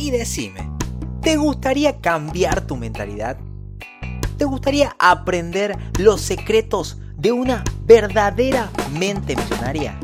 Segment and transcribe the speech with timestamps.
[0.00, 0.66] Y decime,
[1.20, 3.36] ¿te gustaría cambiar tu mentalidad?
[4.38, 10.00] ¿Te gustaría aprender los secretos de una verdadera mente millonaria?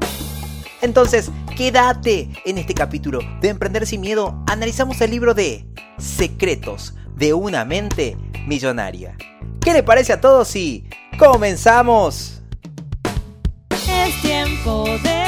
[0.82, 4.44] Entonces, quédate en este capítulo de Emprender sin Miedo.
[4.46, 5.66] Analizamos el libro de
[5.96, 9.16] Secretos de una mente millonaria.
[9.62, 10.84] ¿Qué le parece a todos si
[11.18, 12.42] comenzamos?
[13.70, 15.25] Es tiempo de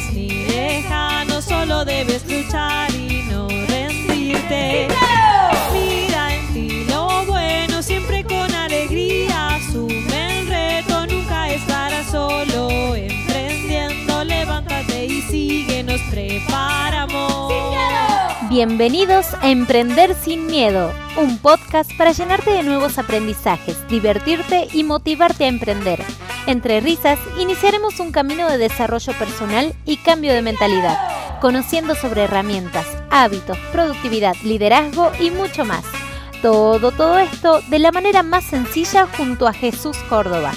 [0.00, 4.88] imposibles ni lejanos, solo debes luchar y no rendirte.
[5.72, 9.56] Mira en ti lo bueno, siempre con alegría.
[9.56, 12.94] Asume el reto, nunca estarás solo.
[12.94, 17.09] Emprendiendo, levántate y sigue, nos preparamos.
[18.50, 25.44] Bienvenidos a Emprender sin Miedo, un podcast para llenarte de nuevos aprendizajes, divertirte y motivarte
[25.44, 26.02] a emprender.
[26.48, 30.98] Entre risas, iniciaremos un camino de desarrollo personal y cambio de mentalidad,
[31.40, 35.84] conociendo sobre herramientas, hábitos, productividad, liderazgo y mucho más.
[36.42, 40.50] Todo, todo esto de la manera más sencilla junto a Jesús Córdoba.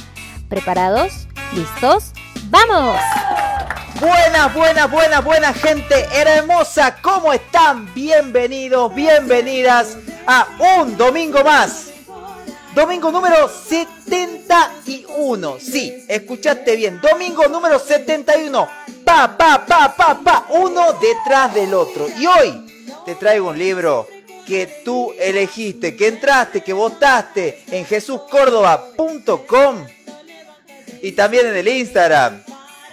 [0.50, 1.28] ¿Preparados?
[1.54, 2.14] ¿Listos?
[2.50, 2.98] ¡Vamos!
[4.04, 6.98] Buenas, buenas, buenas, buena gente hermosa.
[7.02, 7.94] ¿Cómo están?
[7.94, 10.46] Bienvenidos, bienvenidas a
[10.82, 11.86] un domingo más.
[12.76, 15.56] Domingo número 71.
[15.58, 17.00] Sí, escuchaste bien.
[17.00, 18.68] Domingo número 71.
[19.06, 20.48] Pa, pa, pa, pa, pa.
[20.50, 22.10] Uno detrás del otro.
[22.20, 22.62] Y hoy
[23.06, 24.10] te traigo un libro
[24.46, 29.86] que tú elegiste, que entraste, que votaste en jesuscórdoba.com
[31.02, 32.44] y también en el Instagram.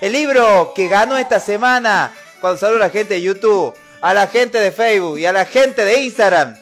[0.01, 4.29] El libro que ganó esta semana, cuando saludo a la gente de YouTube, a la
[4.29, 6.57] gente de Facebook y a la gente de Instagram.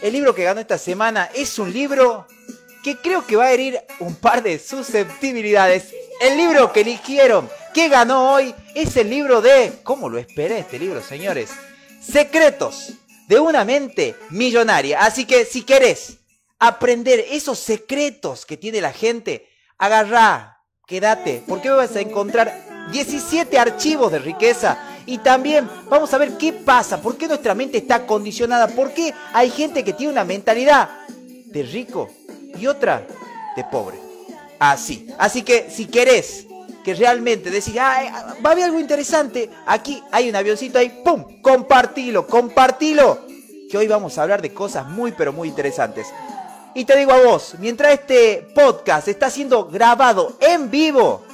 [0.00, 2.28] El libro que ganó esta semana es un libro
[2.84, 5.92] que creo que va a herir un par de susceptibilidades.
[6.20, 9.72] El libro que eligieron, que ganó hoy, es el libro de...
[9.82, 11.50] ¿Cómo lo esperé este libro, señores?
[12.00, 12.92] Secretos
[13.26, 15.00] de una mente millonaria.
[15.00, 16.18] Así que si querés
[16.60, 20.53] aprender esos secretos que tiene la gente, agarrá,
[20.86, 26.52] quédate, porque vas a encontrar 17 archivos de riqueza y también vamos a ver qué
[26.52, 30.88] pasa, por qué nuestra mente está condicionada, por qué hay gente que tiene una mentalidad
[31.08, 32.10] de rico
[32.58, 33.06] y otra
[33.56, 33.98] de pobre.
[34.58, 35.08] Así.
[35.18, 36.46] Así que si querés
[36.84, 41.40] que realmente decís, ah, va a haber algo interesante, aquí hay un avioncito ahí, ¡pum!
[41.40, 43.20] Compartilo, compartilo.
[43.70, 46.06] Que hoy vamos a hablar de cosas muy, pero muy interesantes.
[46.76, 51.24] Y te digo a vos, mientras este podcast está siendo grabado en vivo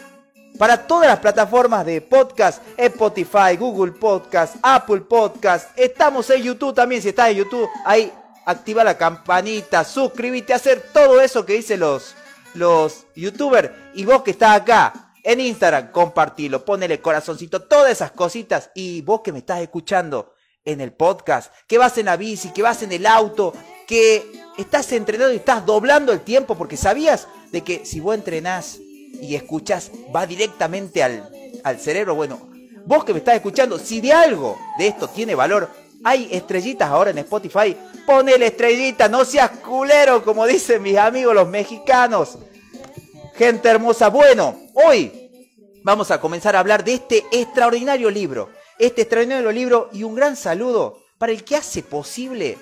[0.59, 7.01] para todas las plataformas de podcast, Spotify, Google Podcast, Apple Podcast, estamos en YouTube también,
[7.01, 8.13] si estás en YouTube, ahí
[8.45, 12.15] activa la campanita, suscríbete, hacer todo eso que dicen los,
[12.53, 13.71] los youtubers.
[13.95, 18.71] Y vos que estás acá en Instagram, compartilo, ponele corazoncito, todas esas cositas.
[18.75, 20.35] Y vos que me estás escuchando
[20.67, 23.55] en el podcast, que vas en la bici, que vas en el auto,
[23.87, 28.79] que estás entrenando y estás doblando el tiempo, porque sabías de que si vos entrenás
[28.79, 31.29] y escuchás, va directamente al,
[31.65, 32.15] al cerebro.
[32.15, 32.51] Bueno,
[32.87, 35.69] vos que me estás escuchando, si de algo de esto tiene valor,
[36.03, 37.77] hay estrellitas ahora en Spotify.
[38.07, 42.39] Ponele estrellita, no seas culero, como dicen mis amigos los mexicanos.
[43.35, 45.31] Gente hermosa, bueno, hoy
[45.83, 48.51] vamos a comenzar a hablar de este extraordinario libro.
[48.79, 52.59] Este extraordinario libro y un gran saludo para el que hace posible,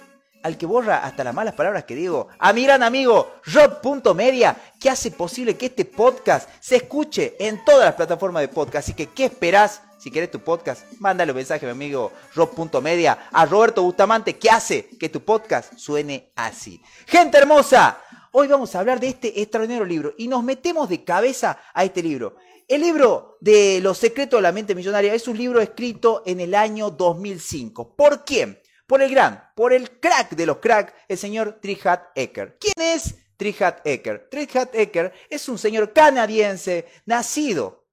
[0.48, 4.90] al que borra hasta las malas palabras que digo, a mi gran amigo Rob.media, que
[4.90, 8.88] hace posible que este podcast se escuche en todas las plataformas de podcast.
[8.88, 9.82] Así que, ¿qué esperás?
[9.98, 14.48] Si querés tu podcast, mándale un mensaje a mi amigo Rob.media, a Roberto Bustamante, que
[14.48, 16.80] hace que tu podcast suene así.
[17.06, 18.00] Gente hermosa,
[18.32, 22.02] hoy vamos a hablar de este extraordinario libro y nos metemos de cabeza a este
[22.02, 22.36] libro.
[22.68, 26.54] El libro de Los secretos de la mente millonaria es un libro escrito en el
[26.54, 27.94] año 2005.
[27.96, 28.58] ¿Por quién?
[28.88, 32.56] Por el gran, por el crack de los cracks, el señor Trihat Ecker.
[32.58, 34.30] ¿Quién es Trihat Ecker?
[34.30, 37.86] Trihat Ecker es un señor canadiense nacido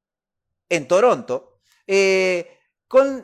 [0.70, 2.60] en Toronto, eh,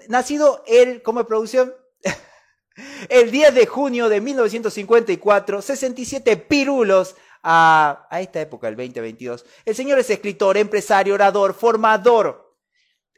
[0.10, 1.74] nacido el, como producción,
[3.10, 9.46] el 10 de junio de 1954, 67 pirulos a, a esta época, el 2022.
[9.64, 12.54] El señor es escritor, empresario, orador, formador.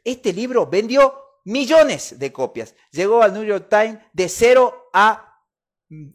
[0.04, 2.74] Este libro vendió millones de copias.
[2.90, 5.42] Llegó al New York Times de cero a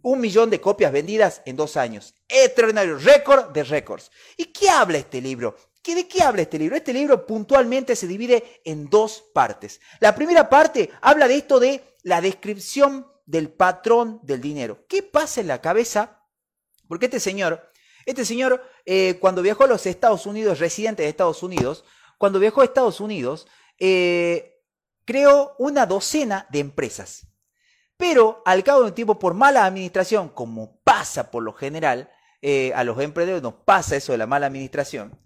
[0.01, 2.15] un millón de copias vendidas en dos años.
[2.27, 4.11] Extraordinario, récord de récords.
[4.35, 5.55] ¿Y qué habla este libro?
[5.81, 6.75] ¿Qué, ¿De qué habla este libro?
[6.75, 9.79] Este libro puntualmente se divide en dos partes.
[9.99, 14.85] La primera parte habla de esto de la descripción del patrón del dinero.
[14.87, 16.25] ¿Qué pasa en la cabeza?
[16.87, 17.71] Porque este señor,
[18.05, 21.85] este señor, eh, cuando viajó a los Estados Unidos, residente de Estados Unidos,
[22.17, 23.47] cuando viajó a Estados Unidos,
[23.77, 24.58] eh,
[25.09, 27.25] creó una docena de empresas.
[27.97, 32.11] Pero al cabo de un tiempo, por mala administración, como pasa por lo general,
[32.43, 35.19] eh, a los emprendedores nos pasa eso de la mala administración,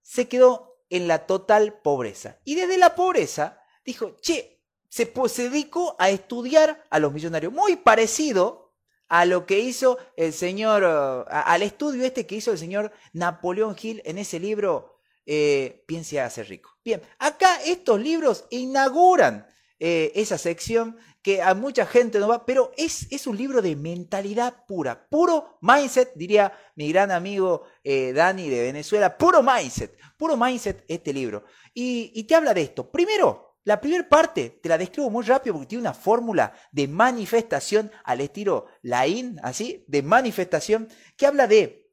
[0.00, 2.38] se quedó en la total pobreza.
[2.46, 7.52] Y desde la pobreza dijo, che, se, se dedicó a estudiar a los millonarios.
[7.52, 8.72] Muy parecido
[9.08, 10.82] a lo que hizo el señor,
[11.28, 14.93] al estudio este que hizo el señor Napoleón Hill en ese libro,
[15.26, 16.70] eh, Piense a ser rico.
[16.84, 19.46] Bien, acá estos libros inauguran
[19.78, 23.76] eh, esa sección que a mucha gente no va, pero es, es un libro de
[23.76, 30.36] mentalidad pura, puro mindset, diría mi gran amigo eh, Dani de Venezuela, puro mindset, puro
[30.36, 31.44] mindset este libro.
[31.72, 32.90] Y, y te habla de esto.
[32.90, 37.90] Primero, la primera parte te la describo muy rápido porque tiene una fórmula de manifestación
[38.04, 41.83] al estilo Lain, así, de manifestación, que habla de,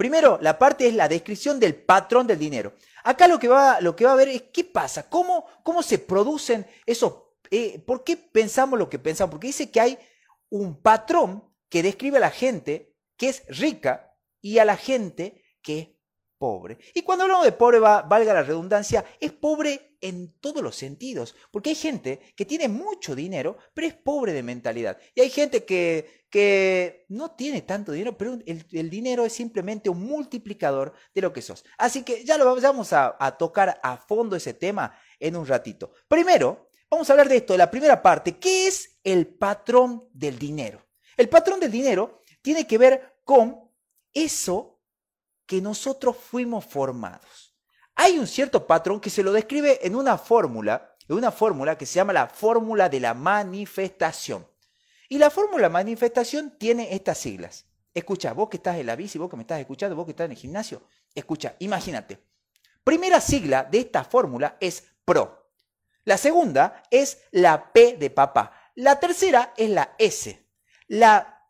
[0.00, 2.72] primero, la parte es la descripción del patrón del dinero.
[3.04, 5.98] Acá lo que va, lo que va a ver es qué pasa, cómo, cómo se
[5.98, 7.12] producen esos
[7.50, 9.32] eh, ¿por qué pensamos lo que pensamos?
[9.32, 9.98] Porque dice que hay
[10.48, 15.78] un patrón que describe a la gente que es rica y a la gente que
[15.78, 15.88] es
[16.40, 16.78] pobre.
[16.94, 21.68] Y cuando hablamos de pobre, valga la redundancia, es pobre en todos los sentidos, porque
[21.68, 24.96] hay gente que tiene mucho dinero, pero es pobre de mentalidad.
[25.14, 30.02] Y hay gente que, que no tiene tanto dinero, pero el, dinero es simplemente un
[30.02, 31.62] multiplicador de lo que sos.
[31.76, 35.92] Así que ya lo vamos a, a tocar a fondo ese tema en un ratito.
[36.08, 38.36] Primero, Vamos a hablar de esto, de la primera parte.
[38.38, 40.84] ¿Qué es el patrón del dinero?
[41.16, 43.70] El patrón del dinero tiene que ver con
[44.12, 44.79] eso
[45.50, 47.56] que nosotros fuimos formados.
[47.96, 51.86] Hay un cierto patrón que se lo describe en una fórmula, en una fórmula que
[51.86, 54.46] se llama la fórmula de la manifestación.
[55.08, 57.66] Y la fórmula manifestación tiene estas siglas.
[57.92, 60.26] Escucha, vos que estás en la bici, vos que me estás escuchando, vos que estás
[60.26, 60.82] en el gimnasio,
[61.12, 62.22] escucha, imagínate.
[62.84, 65.50] Primera sigla de esta fórmula es PRO.
[66.04, 68.52] La segunda es la P de papá.
[68.76, 70.46] La tercera es la S.
[70.86, 71.44] La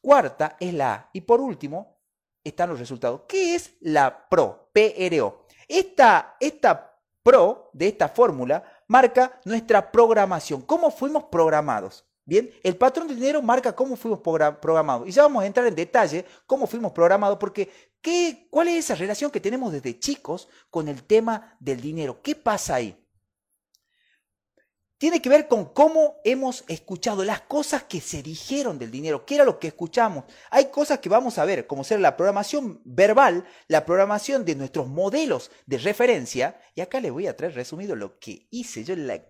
[0.00, 1.10] cuarta es la A.
[1.12, 1.97] Y por último
[2.48, 3.22] están los resultados.
[3.28, 4.70] ¿Qué es la PRO?
[4.72, 5.44] PRO.
[5.66, 10.62] Esta, esta PRO de esta fórmula marca nuestra programación.
[10.62, 12.04] ¿Cómo fuimos programados?
[12.24, 15.08] Bien, el patrón de dinero marca cómo fuimos programados.
[15.08, 17.70] Y ya vamos a entrar en detalle cómo fuimos programados, porque
[18.02, 22.20] ¿qué, ¿cuál es esa relación que tenemos desde chicos con el tema del dinero?
[22.22, 22.94] ¿Qué pasa ahí?
[24.98, 29.36] Tiene que ver con cómo hemos escuchado las cosas que se dijeron del dinero, qué
[29.36, 30.24] era lo que escuchamos.
[30.50, 34.88] Hay cosas que vamos a ver, como ser la programación verbal, la programación de nuestros
[34.88, 39.22] modelos de referencia, y acá les voy a traer resumido lo que hice yo, el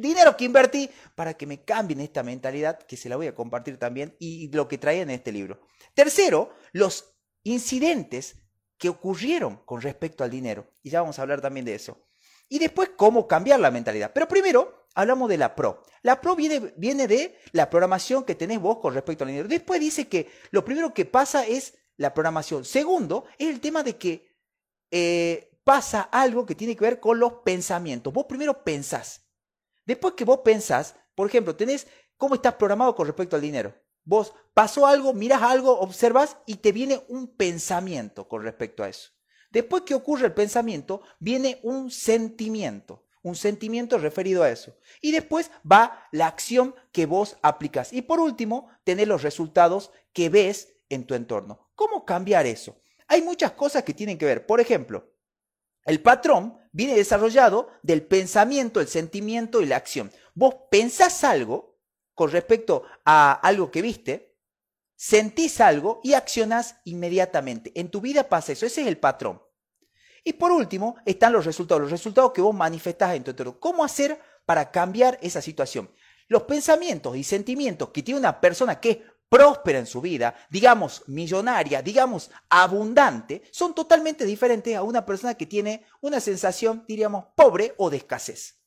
[0.00, 3.78] dinero que invertí para que me cambien esta mentalidad, que se la voy a compartir
[3.78, 5.60] también, y lo que traía en este libro.
[5.94, 7.12] Tercero, los
[7.42, 8.36] incidentes
[8.78, 12.06] que ocurrieron con respecto al dinero, y ya vamos a hablar también de eso.
[12.48, 14.12] Y después cómo cambiar la mentalidad.
[14.14, 15.82] Pero primero hablamos de la PRO.
[16.02, 19.48] La PRO viene, viene de la programación que tenés vos con respecto al dinero.
[19.48, 22.64] Después dice que lo primero que pasa es la programación.
[22.64, 24.36] Segundo, es el tema de que
[24.90, 28.12] eh, pasa algo que tiene que ver con los pensamientos.
[28.12, 29.26] Vos primero pensás.
[29.84, 33.74] Después que vos pensás, por ejemplo, tenés cómo estás programado con respecto al dinero.
[34.04, 39.10] Vos pasó algo, miras algo, observas y te viene un pensamiento con respecto a eso.
[39.50, 44.76] Después que ocurre el pensamiento, viene un sentimiento, un sentimiento referido a eso.
[45.00, 47.92] Y después va la acción que vos aplicas.
[47.92, 51.68] Y por último, tener los resultados que ves en tu entorno.
[51.74, 52.80] ¿Cómo cambiar eso?
[53.08, 54.46] Hay muchas cosas que tienen que ver.
[54.46, 55.12] Por ejemplo,
[55.84, 60.10] el patrón viene desarrollado del pensamiento, el sentimiento y la acción.
[60.34, 61.76] Vos pensás algo
[62.14, 64.25] con respecto a algo que viste,
[64.96, 67.72] sentís algo y accionás inmediatamente.
[67.74, 69.42] En tu vida pasa eso, ese es el patrón.
[70.24, 73.60] Y por último están los resultados, los resultados que vos manifestás en tu entorno.
[73.60, 75.88] ¿Cómo hacer para cambiar esa situación?
[76.26, 78.98] Los pensamientos y sentimientos que tiene una persona que es
[79.28, 85.46] próspera en su vida, digamos millonaria, digamos abundante, son totalmente diferentes a una persona que
[85.46, 88.60] tiene una sensación, diríamos, pobre o de escasez.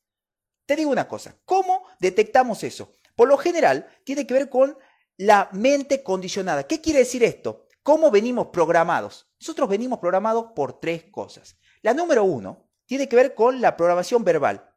[0.65, 2.95] Te digo una cosa, ¿cómo detectamos eso?
[3.15, 4.77] Por lo general, tiene que ver con
[5.19, 6.65] la mente condicionada.
[6.65, 7.67] ¿Qué quiere decir esto?
[7.83, 9.29] ¿Cómo venimos programados?
[9.39, 11.57] Nosotros venimos programados por tres cosas.
[11.81, 14.73] La número uno tiene que ver con la programación verbal.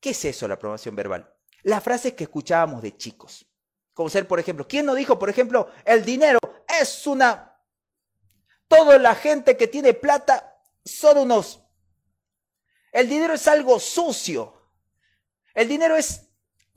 [0.00, 1.32] ¿Qué es eso, la programación verbal?
[1.62, 3.46] Las frases que escuchábamos de chicos.
[3.94, 6.40] Como ser, por ejemplo, ¿quién no dijo, por ejemplo, el dinero
[6.80, 7.44] es una...
[8.66, 11.62] Toda la gente que tiene plata son unos...
[12.90, 14.72] El dinero es algo sucio.
[15.54, 16.27] El dinero es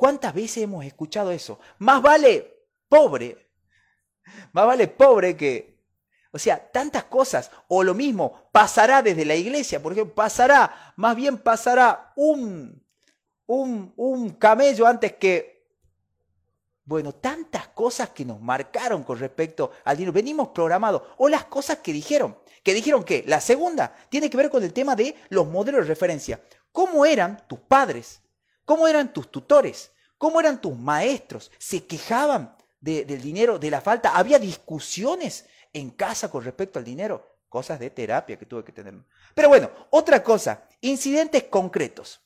[0.01, 1.60] ¿Cuántas veces hemos escuchado eso?
[1.77, 3.51] Más vale pobre,
[4.51, 5.77] más vale pobre que...
[6.31, 7.51] O sea, tantas cosas.
[7.67, 12.84] O lo mismo, pasará desde la iglesia, por ejemplo, pasará, más bien pasará un,
[13.46, 15.67] un, un camello antes que...
[16.84, 20.13] Bueno, tantas cosas que nos marcaron con respecto al dinero.
[20.13, 21.03] Venimos programados.
[21.17, 22.39] O las cosas que dijeron.
[22.63, 25.89] Que dijeron que la segunda tiene que ver con el tema de los modelos de
[25.89, 26.41] referencia.
[26.72, 28.24] ¿Cómo eran tus padres?
[28.65, 29.91] ¿Cómo eran tus tutores?
[30.18, 31.51] ¿Cómo eran tus maestros?
[31.58, 34.15] ¿Se quejaban del dinero, de la falta?
[34.15, 37.38] ¿Había discusiones en casa con respecto al dinero?
[37.50, 38.94] Cosas de terapia que tuve que tener.
[39.34, 42.22] Pero bueno, otra cosa, incidentes concretos.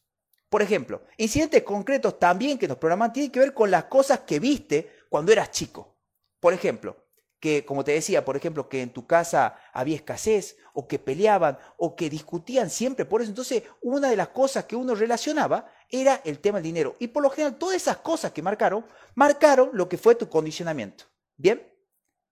[0.49, 4.39] Por ejemplo, incidentes concretos también que nos programan tienen que ver con las cosas que
[4.39, 5.95] viste cuando eras chico.
[6.39, 7.04] Por ejemplo,
[7.45, 11.59] que, como te decía, por ejemplo, que en tu casa había escasez, o que peleaban,
[11.77, 13.29] o que discutían siempre por eso.
[13.29, 16.95] Entonces, una de las cosas que uno relacionaba era el tema del dinero.
[16.97, 18.83] Y por lo general, todas esas cosas que marcaron,
[19.13, 21.05] marcaron lo que fue tu condicionamiento.
[21.37, 21.61] ¿Bien?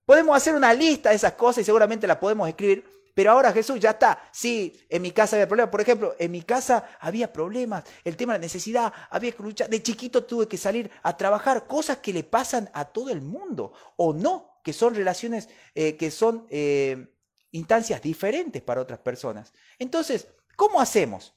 [0.03, 3.79] Podemos hacer una lista de esas cosas y seguramente la podemos escribir, pero ahora Jesús
[3.79, 4.20] ya está.
[4.32, 5.70] Sí, en mi casa había problemas.
[5.70, 7.84] Por ejemplo, en mi casa había problemas.
[8.03, 9.70] El tema de la necesidad, había que luchar.
[9.70, 11.67] De chiquito tuve que salir a trabajar.
[11.67, 13.74] Cosas que le pasan a todo el mundo.
[13.98, 17.13] O no, que son relaciones, eh, que son eh,
[17.51, 19.53] instancias diferentes para otras personas.
[19.77, 21.36] Entonces, ¿cómo hacemos?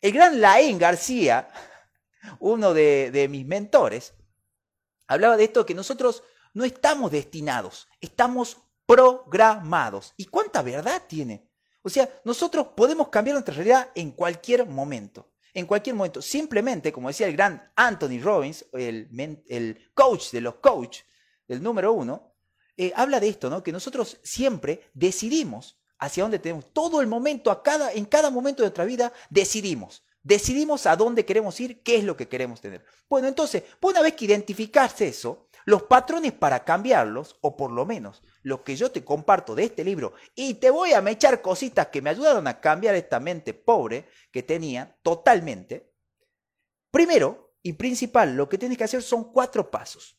[0.00, 1.48] El gran Laín García,
[2.38, 4.14] uno de, de mis mentores,
[5.08, 6.22] hablaba de esto que nosotros
[6.54, 10.14] no estamos destinados, estamos programados.
[10.16, 11.50] ¿Y cuánta verdad tiene?
[11.82, 15.32] O sea, nosotros podemos cambiar nuestra realidad en cualquier momento.
[15.52, 16.22] En cualquier momento.
[16.22, 19.08] Simplemente, como decía el gran Anthony Robbins, el,
[19.48, 21.04] el coach de los coaches,
[21.48, 22.34] del número uno,
[22.76, 23.62] eh, habla de esto, ¿no?
[23.62, 26.72] Que nosotros siempre decidimos hacia dónde tenemos.
[26.72, 30.04] Todo el momento, a cada, en cada momento de nuestra vida, decidimos.
[30.22, 32.84] Decidimos a dónde queremos ir, qué es lo que queremos tener.
[33.08, 38.22] Bueno, entonces, una vez que identificaste eso, los patrones para cambiarlos, o por lo menos
[38.42, 42.02] lo que yo te comparto de este libro, y te voy a echar cositas que
[42.02, 45.92] me ayudaron a cambiar esta mente pobre que tenía totalmente.
[46.90, 50.17] Primero y principal, lo que tienes que hacer son cuatro pasos.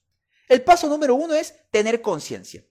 [0.49, 2.65] El paso número uno es tener conciencia.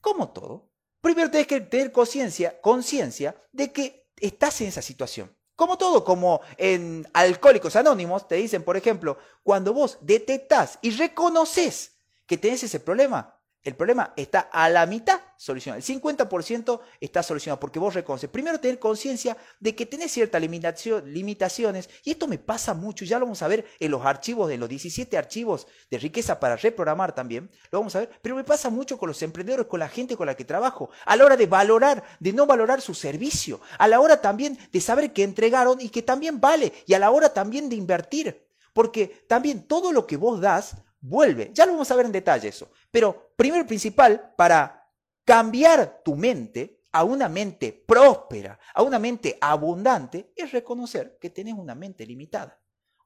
[0.00, 0.72] Como todo,
[1.02, 5.36] primero tienes que tener conciencia, conciencia de que estás en esa situación.
[5.54, 11.98] Como todo, como en Alcohólicos Anónimos, te dicen, por ejemplo, cuando vos detectás y reconoces
[12.26, 15.78] que tenés ese problema, el problema está a la mitad solucionado.
[15.78, 18.28] El 50% está solucionado porque vos reconoces.
[18.28, 21.88] Primero tener conciencia de que tenés ciertas limitaciones.
[22.04, 23.06] Y esto me pasa mucho.
[23.06, 26.56] Ya lo vamos a ver en los archivos, de los 17 archivos de riqueza para
[26.56, 27.50] reprogramar también.
[27.70, 28.10] Lo vamos a ver.
[28.20, 30.90] Pero me pasa mucho con los emprendedores, con la gente con la que trabajo.
[31.06, 33.62] A la hora de valorar, de no valorar su servicio.
[33.78, 36.70] A la hora también de saber que entregaron y que también vale.
[36.86, 38.46] Y a la hora también de invertir.
[38.74, 41.50] Porque también todo lo que vos das vuelve.
[41.54, 42.70] Ya lo vamos a ver en detalle eso.
[42.90, 44.79] Pero primero principal, para
[45.24, 51.54] cambiar tu mente a una mente próspera, a una mente abundante, es reconocer que tenés
[51.54, 52.60] una mente limitada.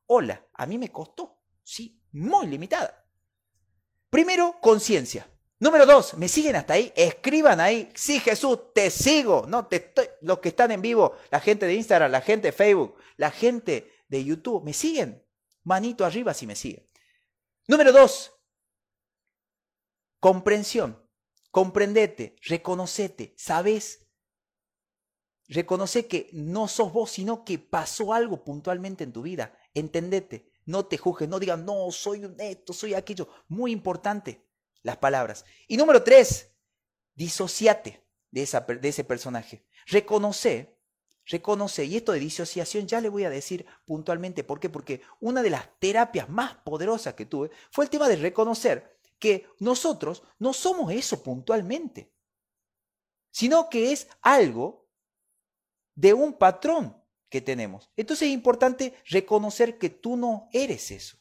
[0.07, 3.07] Hola, a mí me costó, sí, muy limitada.
[4.11, 5.29] Primero, conciencia.
[5.59, 6.93] Número dos, ¿me siguen hasta ahí?
[6.95, 9.47] Escriban ahí, sí Jesús, te sigo.
[9.49, 12.53] No, te estoy, los que están en vivo, la gente de Instagram, la gente de
[12.53, 15.25] Facebook, la gente de YouTube, ¿me siguen?
[15.63, 16.87] Manito arriba si me siguen.
[17.67, 18.35] Número dos,
[20.21, 21.04] comprensión.
[21.55, 24.09] Comprendete, reconocete, sabes.
[25.47, 29.57] Reconoce que no sos vos, sino que pasó algo puntualmente en tu vida.
[29.73, 33.29] Entendete, no te juzgues, no digas, no, soy un esto, soy aquello.
[33.47, 34.45] Muy importante
[34.83, 35.45] las palabras.
[35.69, 36.51] Y número tres,
[37.15, 39.65] disociate de, esa, de ese personaje.
[39.87, 40.75] Reconoce
[41.27, 45.41] reconoce, y esto de disociación ya le voy a decir puntualmente por qué, porque una
[45.41, 48.94] de las terapias más poderosas que tuve fue el tema de reconocer
[49.25, 52.13] que nosotros no somos eso puntualmente,
[53.31, 54.87] sino que es algo
[55.95, 56.95] de un patrón
[57.31, 57.91] que tenemos.
[57.97, 61.17] Entonces es importante reconocer que tú no eres eso.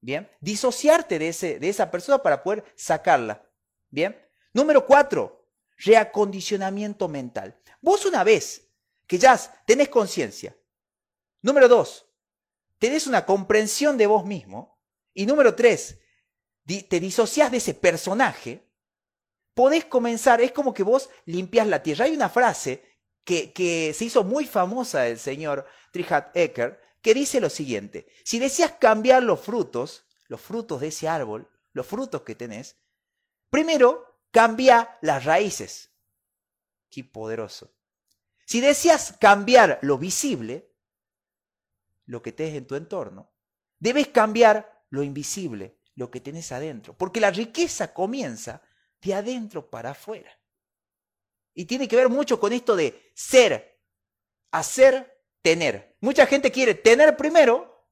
[0.00, 3.46] Bien, disociarte de, ese, de esa persona para poder sacarla.
[3.90, 4.18] Bien,
[4.54, 5.46] número cuatro,
[5.76, 7.60] reacondicionamiento mental.
[7.82, 8.70] Vos una vez
[9.06, 10.56] que ya tenés conciencia.
[11.42, 12.06] Número dos,
[12.78, 14.80] tenés una comprensión de vos mismo.
[15.12, 15.99] Y número tres,
[16.78, 18.66] te disociás de ese personaje.
[19.54, 22.04] Podés comenzar, es como que vos limpias la tierra.
[22.04, 22.90] Hay una frase
[23.24, 28.72] que, se hizo muy famosa del señor Trihat Ecker, que dice lo siguiente, si deseas
[28.72, 32.76] cambiar los frutos, los frutos de ese árbol, los frutos que tenés,
[33.48, 35.92] primero cambia las raíces.
[36.90, 37.72] Qué poderoso.
[38.44, 40.74] Si deseas cambiar lo visible,
[42.06, 43.32] lo que tenés en tu entorno,
[43.78, 46.94] debes cambiar lo invisible, lo que tenés adentro.
[46.94, 48.62] Porque la riqueza comienza
[49.02, 50.32] de adentro para afuera.
[51.54, 53.78] Y tiene que ver mucho con esto de ser,
[54.50, 55.94] hacer, tener.
[56.00, 57.86] Mucha gente quiere tener primero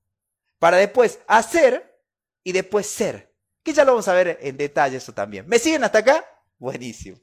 [0.59, 2.03] para después hacer
[2.43, 3.35] y después ser.
[3.63, 5.47] Que ya lo vamos a ver en detalle eso también.
[5.47, 6.25] ¿Me siguen hasta acá?
[6.59, 7.19] Buenísimo.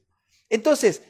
[0.50, 1.02] Entonces,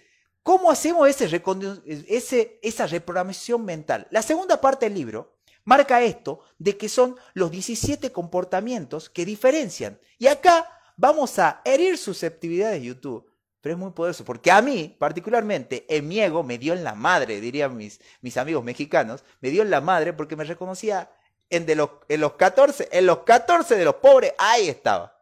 [0.41, 4.08] ¿cómo hacemos ese, esa reprogramación mental?
[4.10, 5.35] La segunda parte del libro
[5.65, 10.00] marca esto de que son los 17 comportamientos que diferencian.
[10.17, 13.29] Y acá vamos a herir susceptibilidad de YouTube.
[13.60, 16.93] Pero es muy poderoso, porque a mí, particularmente, en mi ego me dio en la
[16.93, 21.12] madre, dirían mis, mis amigos mexicanos, me dio en la madre porque me reconocía
[21.50, 25.19] en, los, en los 14, en los 14 de los pobres, ahí estaba.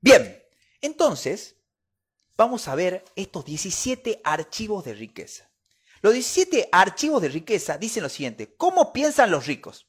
[0.00, 0.42] Bien,
[0.80, 1.56] entonces,
[2.34, 5.51] vamos a ver estos 17 archivos de riqueza.
[6.02, 9.88] Los 17 archivos de riqueza dicen lo siguiente, ¿cómo piensan los ricos?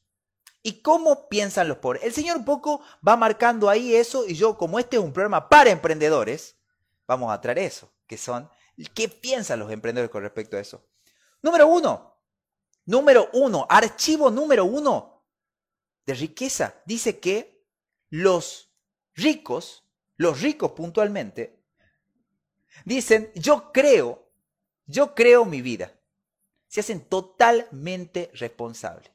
[0.63, 2.03] y cómo piensan los pobres.
[2.03, 5.49] El señor un poco va marcando ahí eso y yo, como este es un programa
[5.49, 6.55] para emprendedores,
[7.05, 8.49] vamos a traer eso, que son,
[8.95, 10.87] ¿qué piensan los emprendedores con respecto a eso?
[11.41, 12.17] Número uno,
[12.85, 15.25] número uno, archivo número uno
[16.05, 17.61] de riqueza, dice que
[18.09, 18.71] los
[19.15, 21.61] ricos, los ricos puntualmente,
[22.85, 24.31] dicen, yo creo,
[24.85, 25.92] yo creo mi vida.
[26.73, 29.11] Se hacen totalmente responsables.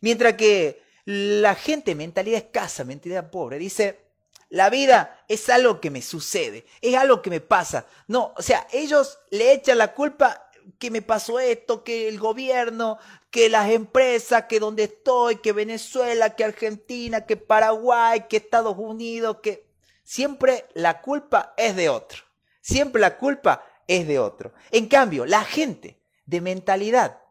[0.00, 4.00] Mientras que la gente mentalidad escasa, mentalidad pobre, dice,
[4.48, 7.84] la vida es algo que me sucede, es algo que me pasa.
[8.08, 10.48] No, o sea, ellos le echan la culpa
[10.78, 12.96] que me pasó esto, que el gobierno,
[13.30, 19.40] que las empresas, que donde estoy, que Venezuela, que Argentina, que Paraguay, que Estados Unidos,
[19.42, 19.66] que
[20.02, 22.22] siempre la culpa es de otro.
[22.62, 24.54] Siempre la culpa es de otro.
[24.70, 25.95] En cambio, la gente
[26.26, 27.22] de mentalidad,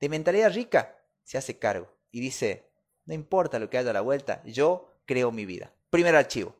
[0.00, 2.68] de mentalidad rica, se hace cargo y dice,
[3.06, 5.72] no importa lo que haya a la vuelta, yo creo mi vida.
[5.90, 6.54] Primer archivo.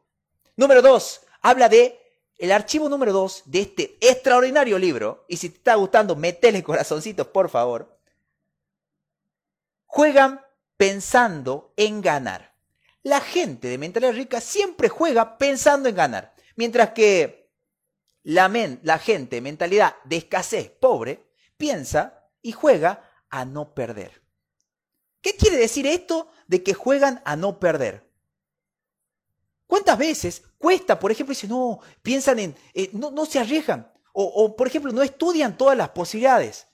[0.56, 2.00] Número dos, habla de
[2.38, 5.24] el archivo número dos de este extraordinario libro.
[5.28, 7.98] Y si te está gustando, metele corazoncitos, por favor.
[9.86, 10.42] Juegan
[10.76, 12.54] pensando en ganar.
[13.02, 16.34] La gente de mentalidad rica siempre juega pensando en ganar.
[16.56, 17.50] Mientras que
[18.22, 18.50] la,
[18.82, 21.25] la gente de mentalidad de escasez pobre
[21.56, 24.22] piensa y juega a no perder.
[25.20, 28.08] ¿Qué quiere decir esto de que juegan a no perder?
[29.66, 33.92] ¿Cuántas veces cuesta, por ejemplo, dicen, no, piensan en, eh, no, no, se arriesgan?
[34.12, 36.68] O, o, por ejemplo, no estudian todas las posibilidades.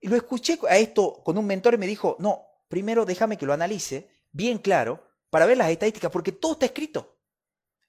[0.00, 3.46] Y lo escuché a esto con un mentor y me dijo, no, primero déjame que
[3.46, 7.15] lo analice bien claro para ver las estadísticas, porque todo está escrito.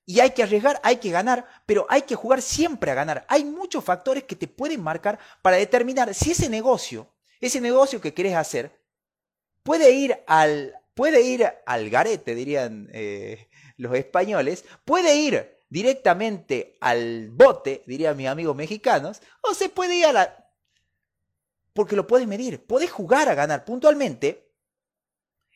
[0.10, 3.26] Y hay que arriesgar, hay que ganar, pero hay que jugar siempre a ganar.
[3.28, 8.14] Hay muchos factores que te pueden marcar para determinar si ese negocio, ese negocio que
[8.14, 8.72] querés hacer,
[9.64, 17.30] puede ir al, puede ir al garete, dirían eh, los españoles, puede ir directamente al
[17.30, 20.52] bote, dirían mis amigos mexicanos, o se puede ir a la...
[21.74, 24.54] Porque lo puedes medir, puedes jugar a ganar puntualmente.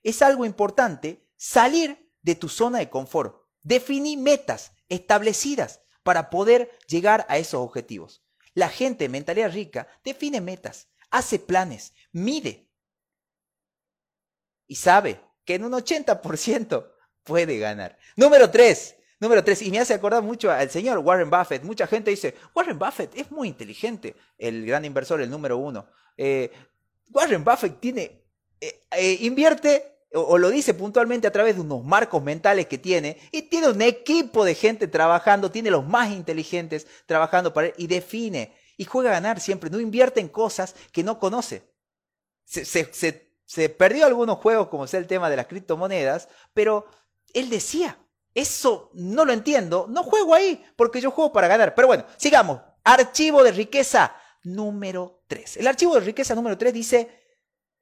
[0.04, 7.26] Es algo importante salir de tu zona de confort, definir metas establecidas para poder llegar
[7.30, 8.24] a esos objetivos.
[8.54, 12.68] La gente mentalidad rica define metas, hace planes, mide,
[14.72, 16.90] y sabe que en un 80%
[17.24, 17.98] puede ganar.
[18.16, 18.96] Número 3.
[19.20, 21.62] Número 3, y me hace acordar mucho al señor Warren Buffett.
[21.64, 25.86] Mucha gente dice, Warren Buffett es muy inteligente, el gran inversor, el número uno.
[26.18, 26.52] Eh,
[27.12, 28.24] Warren Buffett tiene,
[28.60, 33.18] eh, eh, invierte o, lo dice puntualmente a través de unos marcos mentales que tiene,
[33.32, 37.88] y tiene un equipo de gente trabajando, tiene los más inteligentes trabajando para él, y
[37.88, 41.64] define, y juega a ganar siempre, no invierte en cosas que no conoce.
[42.44, 46.86] Se, se, se se perdió algunos juegos, como sea el tema de las criptomonedas, pero
[47.34, 48.00] él decía,
[48.34, 51.76] eso no lo entiendo, no juego ahí, porque yo juego para ganar.
[51.76, 52.62] Pero bueno, sigamos.
[52.86, 55.58] Archivo de riqueza número 3.
[55.58, 57.21] El archivo de riqueza número 3 dice,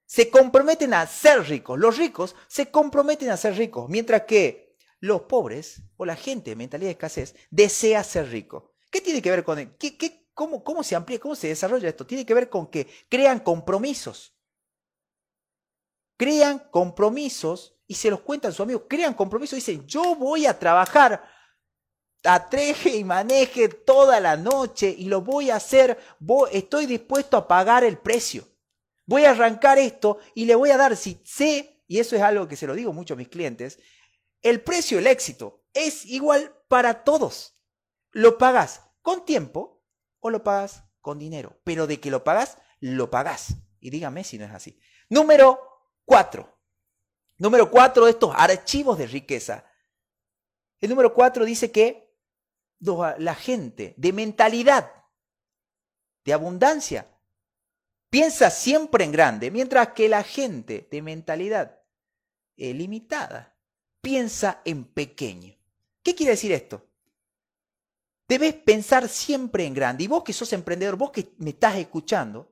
[0.09, 1.77] se comprometen a ser ricos.
[1.77, 6.55] Los ricos se comprometen a ser ricos, mientras que los pobres o la gente de
[6.55, 8.73] mentalidad de escasez desea ser rico.
[8.89, 9.77] ¿Qué tiene que ver con él?
[10.33, 11.19] cómo, ¿Cómo se amplía?
[11.19, 12.07] ¿Cómo se desarrolla esto?
[12.07, 14.33] Tiene que ver con que crean compromisos
[16.19, 20.59] crean compromisos y se los cuentan a sus amigos, crean compromisos dicen, yo voy a
[20.59, 21.23] trabajar
[22.25, 25.97] atreje y maneje toda la noche y lo voy a hacer,
[26.51, 28.48] estoy dispuesto a pagar el precio.
[29.09, 32.47] Voy a arrancar esto y le voy a dar, si sé, y eso es algo
[32.47, 33.79] que se lo digo mucho a mis clientes,
[34.43, 37.59] el precio del éxito es igual para todos.
[38.11, 39.83] Lo pagas con tiempo
[40.19, 43.55] o lo pagas con dinero, pero de que lo pagas, lo pagas.
[43.79, 44.79] Y dígame si no es así.
[45.09, 45.59] Número
[46.05, 46.59] Cuatro.
[47.39, 49.65] Número cuatro de estos archivos de riqueza.
[50.79, 52.15] El número 4 dice que
[52.79, 54.91] la gente de mentalidad,
[56.23, 57.18] de abundancia,
[58.09, 61.79] piensa siempre en grande, mientras que la gente de mentalidad
[62.57, 63.55] eh, limitada
[64.01, 65.55] piensa en pequeño.
[66.03, 66.85] ¿Qué quiere decir esto?
[68.27, 70.03] Debes pensar siempre en grande.
[70.03, 72.51] Y vos que sos emprendedor, vos que me estás escuchando,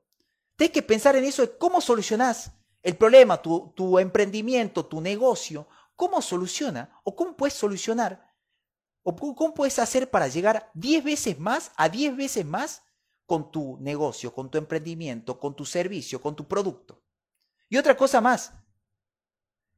[0.56, 5.68] tenés que pensar en eso de cómo solucionás el problema, tu, tu emprendimiento, tu negocio,
[5.96, 8.34] cómo soluciona o cómo puedes solucionar
[9.04, 12.84] o cómo puedes hacer para llegar 10 veces más a 10 veces más
[13.28, 17.04] con tu negocio, con tu emprendimiento, con tu servicio, con tu producto.
[17.70, 18.54] Y otra cosa más,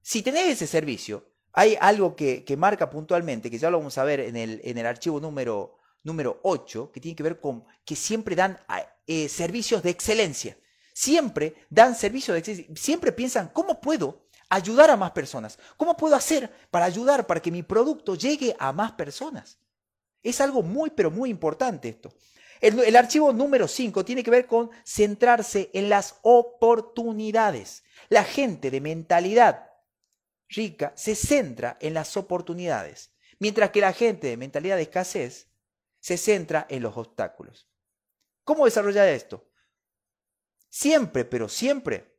[0.01, 4.19] si tenés ese servicio, hay algo que, marca puntualmente, que ya lo vamos a ver
[4.19, 8.35] en el, en el archivo número, número 8, que tiene que ver con que siempre
[8.35, 8.59] dan
[9.07, 10.57] eh, servicios de excelencia.
[10.93, 12.75] Siempre dan servicios de excelencia.
[12.75, 15.57] Siempre piensan, ¿cómo puedo ayudar a más personas?
[15.75, 19.57] ¿Cómo puedo hacer para ayudar para que mi producto llegue a más personas?
[20.21, 22.13] Es algo muy, pero muy importante esto.
[22.61, 27.83] El, archivo número 5 tiene que ver con centrarse en las oportunidades.
[28.09, 29.69] La gente de mentalidad
[30.49, 35.47] rica se centra en las oportunidades, mientras que la gente de mentalidad de escasez
[35.99, 37.69] se centra en los obstáculos.
[38.43, 39.47] ¿Cómo desarrollar esto?
[40.69, 42.17] Siempre, pero siempre,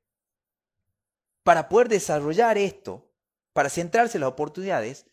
[1.43, 3.13] para poder desarrollar esto,
[3.53, 5.07] para centrarse en las oportunidades,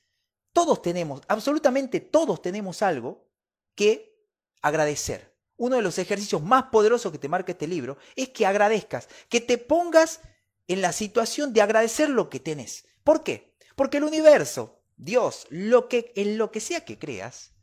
[0.54, 3.28] todos tenemos, absolutamente todos tenemos algo
[3.76, 4.17] que
[4.62, 5.36] agradecer.
[5.58, 9.42] Uno de los ejercicios más poderosos que te marca este libro es que agradezcas, que
[9.42, 10.22] te pongas
[10.68, 12.86] en la situación de agradecer lo que tenés.
[13.04, 13.56] ¿Por qué?
[13.76, 17.54] Porque el universo, Dios, lo que, en lo que sea que creas,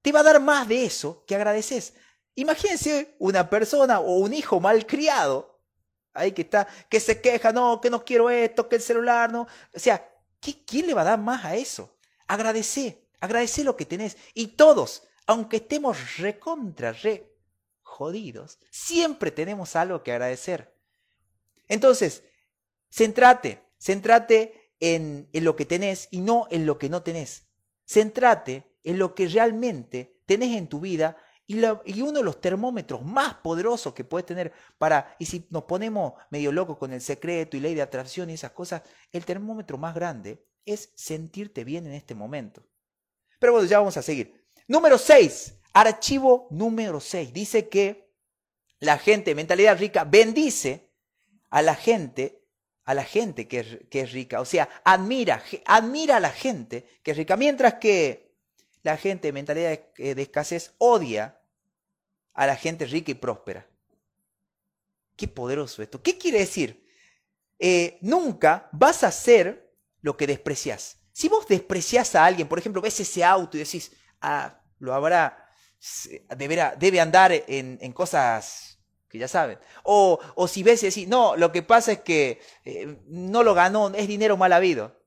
[0.00, 1.94] te va a dar más de eso que agradeces.
[2.34, 5.60] Imagínense una persona o un hijo malcriado,
[6.14, 9.46] ahí que está, que se queja, no, que no quiero esto, que el celular, no.
[9.74, 10.10] O sea,
[10.40, 11.96] ¿quién le va a dar más a eso?
[12.26, 13.01] Agradece.
[13.22, 14.16] Agradece lo que tenés.
[14.34, 17.38] Y todos, aunque estemos recontra, re
[17.82, 20.76] jodidos, siempre tenemos algo que agradecer.
[21.68, 22.24] Entonces,
[22.90, 27.46] centrate, centrate en, en lo que tenés y no en lo que no tenés.
[27.86, 33.04] Centrate en lo que realmente tenés en tu vida y, y, uno de los termómetros
[33.04, 37.56] más poderosos que puedes tener para, y si nos ponemos medio locos con el secreto
[37.56, 38.82] y ley de atracción y esas cosas,
[39.12, 42.66] el termómetro más grande es sentirte bien en este momento.
[43.42, 44.40] Pero bueno, ya vamos a seguir.
[44.68, 47.32] Número 6, archivo número 6.
[47.32, 48.08] Dice que
[48.78, 50.92] la gente, mentalidad rica, bendice
[51.50, 52.46] a la gente,
[52.84, 54.40] a la gente que es, rica.
[54.40, 57.36] O sea, admira, admira a la gente que es rica.
[57.36, 58.32] Mientras que
[58.84, 61.40] la gente, mentalidad de, eh, escasez, odia
[62.34, 63.66] a la gente rica y próspera.
[65.16, 66.00] Qué poderoso esto.
[66.00, 66.86] ¿Qué quiere decir?
[67.58, 71.01] Eh, nunca vas a hacer lo que desprecias.
[71.12, 75.48] Si vos despreciás a alguien, por ejemplo, ves ese auto y decís, ah, lo habrá,
[76.36, 79.58] deberá, debe andar en, en cosas que ya saben.
[79.82, 83.52] O, o, si ves y decís, no, lo que pasa es que eh, no lo
[83.52, 84.98] ganó, es dinero mal habido.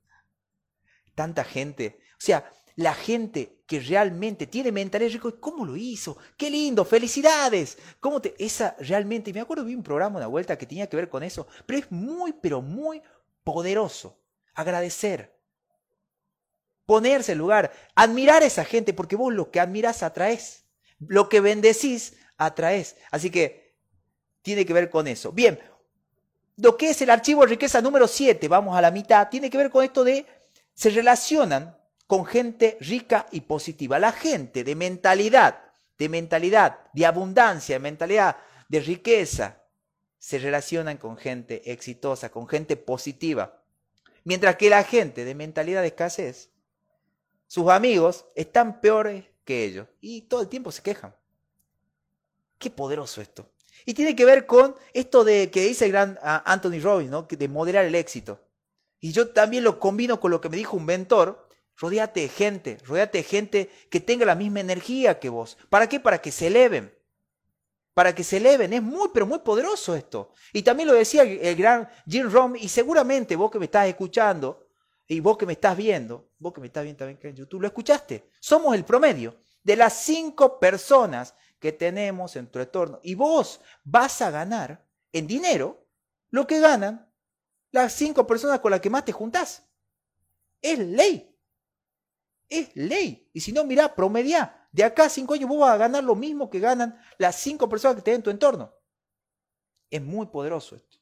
[1.16, 2.00] Tanta gente.
[2.12, 6.18] O sea, la gente que realmente tiene mentalidad rico, ¿cómo lo hizo?
[6.38, 6.86] ¡Qué lindo!
[6.86, 7.80] ¡Felicidades!
[8.00, 11.10] ¿Cómo te, esa realmente, me acuerdo vi un programa una vuelta que tenía que ver
[11.10, 13.02] con eso, pero es muy, pero muy
[13.44, 14.20] poderoso.
[14.54, 15.35] Agradecer
[16.86, 20.66] ponerse en lugar, admirar a esa gente, porque vos lo que admirás atraes,
[21.00, 22.96] lo que bendecís atraes.
[23.12, 23.76] Así que
[24.42, 25.32] tiene que ver con eso.
[25.32, 25.60] Bien,
[26.58, 29.58] lo que es el archivo de riqueza número 7, vamos a la mitad, tiene que
[29.58, 30.26] ver con esto de,
[30.74, 34.00] se relacionan con gente rica y positiva.
[34.00, 35.64] La gente de mentalidad,
[35.98, 38.38] de mentalidad, de abundancia, de mentalidad,
[38.70, 39.62] de riqueza,
[40.20, 43.62] se relacionan con gente exitosa, con gente positiva.
[44.24, 46.50] Mientras que la gente de mentalidad de escasez
[47.48, 51.16] sus amigos están peores que ellos y todo el tiempo se quejan.
[52.58, 53.50] Qué poderoso esto.
[53.86, 57.24] Y tiene que ver con esto de que dice el gran ah, Anthony Robbins, ¿no?
[57.24, 58.40] de moderar el éxito.
[59.00, 61.48] Y yo también lo combino con lo que me dijo un mentor.
[61.78, 65.58] Rodéate de gente, rodéate de gente que tenga la misma energía que vos.
[65.70, 66.00] ¿Para qué?
[66.00, 66.92] Para que se eleven.
[67.94, 68.74] Para que se eleven.
[68.74, 70.32] Es muy, pero muy poderoso esto.
[70.54, 74.65] Y también lo decía el gran Jim Rohn, y seguramente vos que me estás escuchando,
[75.08, 77.68] y vos que me estás viendo, vos que me estás viendo también en YouTube, lo
[77.68, 78.30] escuchaste.
[78.40, 83.00] Somos el promedio de las cinco personas que tenemos en tu entorno.
[83.04, 85.88] Y vos vas a ganar en dinero
[86.30, 87.12] lo que ganan
[87.72, 89.68] las cinco personas con las que más te juntás.
[90.62, 91.36] Es ley.
[92.50, 93.30] Es ley.
[93.34, 94.68] Y si no, mira, promedia.
[94.72, 97.70] De acá a cinco años vos vas a ganar lo mismo que ganan las cinco
[97.70, 98.74] personas que tenés en tu entorno.
[99.90, 100.98] Es muy poderoso esto.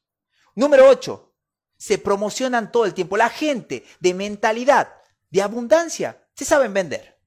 [0.54, 1.33] Número ocho
[1.76, 3.16] se promocionan todo el tiempo.
[3.16, 4.88] La gente de mentalidad
[5.30, 7.18] de abundancia, se saben vender.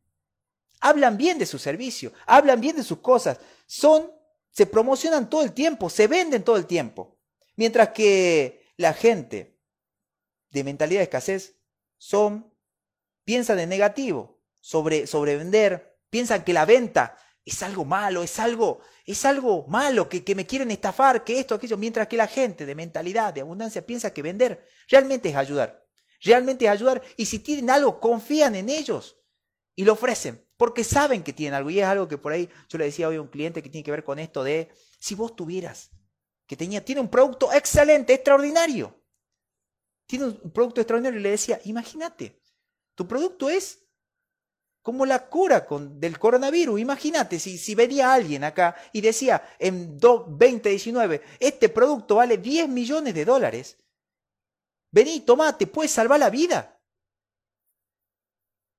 [0.79, 4.11] Hablan bien de su servicio, hablan bien de sus cosas, son,
[4.49, 7.17] se promocionan todo el tiempo, se venden todo el tiempo.
[7.55, 9.59] Mientras que la gente
[10.51, 11.55] de mentalidad de escasez
[11.97, 12.53] son,
[13.25, 18.81] piensan en negativo sobre, sobre vender, piensan que la venta es algo malo, es algo,
[19.05, 22.65] es algo malo, que, que, me quieren estafar, que esto, aquello, mientras que la gente
[22.65, 25.81] de mentalidad, de abundancia, piensa que vender realmente es ayudar,
[26.21, 29.17] realmente es ayudar, y si tienen algo, confían en ellos
[29.75, 32.77] y lo ofrecen, porque saben que tienen algo, y es algo que por ahí yo
[32.77, 35.33] le decía hoy a un cliente que tiene que ver con esto de, si vos
[35.33, 35.91] tuvieras,
[36.47, 39.01] que tenía, tiene un producto excelente, extraordinario,
[40.05, 42.41] tiene un producto extraordinario y le decía, imagínate,
[42.93, 43.86] tu producto es
[44.87, 46.79] como la cura con, del coronavirus.
[46.79, 53.13] Imagínate si, si venía alguien acá y decía en 2019, este producto vale 10 millones
[53.13, 53.77] de dólares.
[54.89, 56.79] Vení, tomá, te puede salvar la vida.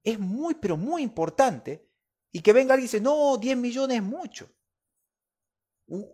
[0.02, 1.86] Es muy, pero muy importante.
[2.32, 4.48] Y que venga alguien y dice, no, 10 millones es mucho.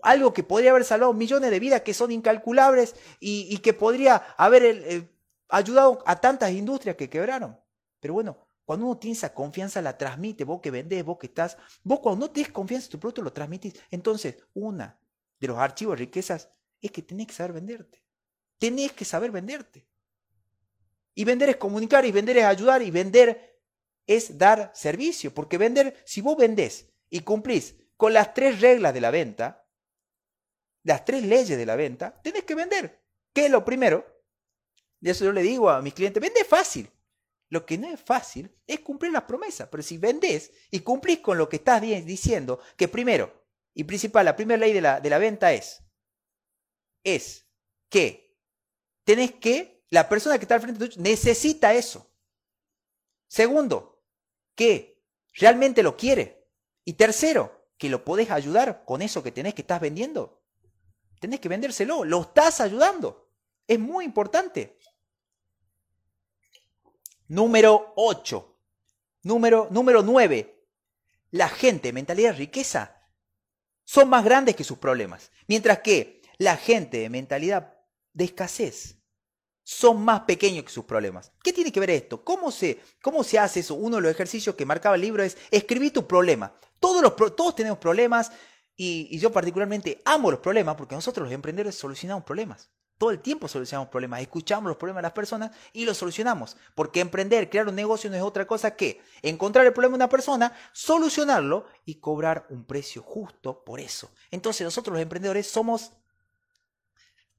[0.02, 4.64] Algo que podría haber salvado millones de vidas que son incalculables y, que podría haber
[4.64, 5.08] eh,
[5.50, 7.56] ayudado a tantas industrias que quebraron.
[8.00, 11.58] Pero bueno, cuando uno tiene esa confianza, la transmite, vos que vendés, vos que estás,
[11.82, 13.74] vos cuando no tienes confianza en tu producto, lo transmitís.
[13.90, 14.98] Entonces, una
[15.38, 16.50] de los archivos de riquezas
[16.80, 18.02] es que tenés que saber venderte.
[18.58, 19.86] Tenés que saber venderte.
[21.14, 23.60] Y vender es comunicar, y vender es ayudar, y vender
[24.06, 25.34] es dar servicio.
[25.34, 29.68] Porque vender, si vos vendés y cumplís con las tres reglas de la venta,
[30.84, 33.02] las tres leyes de la venta, tenés que vender.
[33.32, 34.06] ¿Qué es lo primero?
[35.00, 36.90] De eso yo le digo a mis clientes, vende fácil.
[37.50, 39.68] Lo que no es fácil es cumplir las promesas.
[39.70, 44.36] Pero si vendés y cumplís con lo que estás diciendo, que primero y principal, la
[44.36, 45.82] primera ley de la, de la venta es,
[47.02, 47.46] es
[47.88, 48.38] que
[49.04, 52.10] tenés que, la persona que está al frente tuyo necesita eso.
[53.28, 54.02] Segundo,
[54.54, 55.04] que
[55.34, 56.48] realmente lo quiere.
[56.84, 60.42] Y tercero, que lo podés ayudar con eso que tenés que estás vendiendo.
[61.20, 63.30] Tenés que vendérselo, lo estás ayudando.
[63.66, 64.78] Es muy importante.
[67.28, 68.58] Número 8.
[69.22, 70.66] Número, número 9.
[71.30, 73.02] La gente, mentalidad de riqueza,
[73.84, 75.30] son más grandes que sus problemas.
[75.46, 77.74] Mientras que la gente de mentalidad
[78.12, 78.98] de escasez
[79.62, 81.32] son más pequeños que sus problemas.
[81.42, 82.22] ¿Qué tiene que ver esto?
[82.22, 83.74] ¿Cómo se, cómo se hace eso?
[83.74, 86.54] Uno de los ejercicios que marcaba el libro es escribir tu problema.
[86.78, 88.30] Todos, los, todos tenemos problemas
[88.76, 92.70] y, y yo particularmente amo los problemas porque nosotros los emprendedores solucionamos problemas.
[92.96, 96.56] Todo el tiempo solucionamos problemas, escuchamos los problemas de las personas y los solucionamos.
[96.74, 100.08] Porque emprender, crear un negocio no es otra cosa que encontrar el problema de una
[100.08, 104.10] persona, solucionarlo y cobrar un precio justo por eso.
[104.30, 105.92] Entonces nosotros los emprendedores somos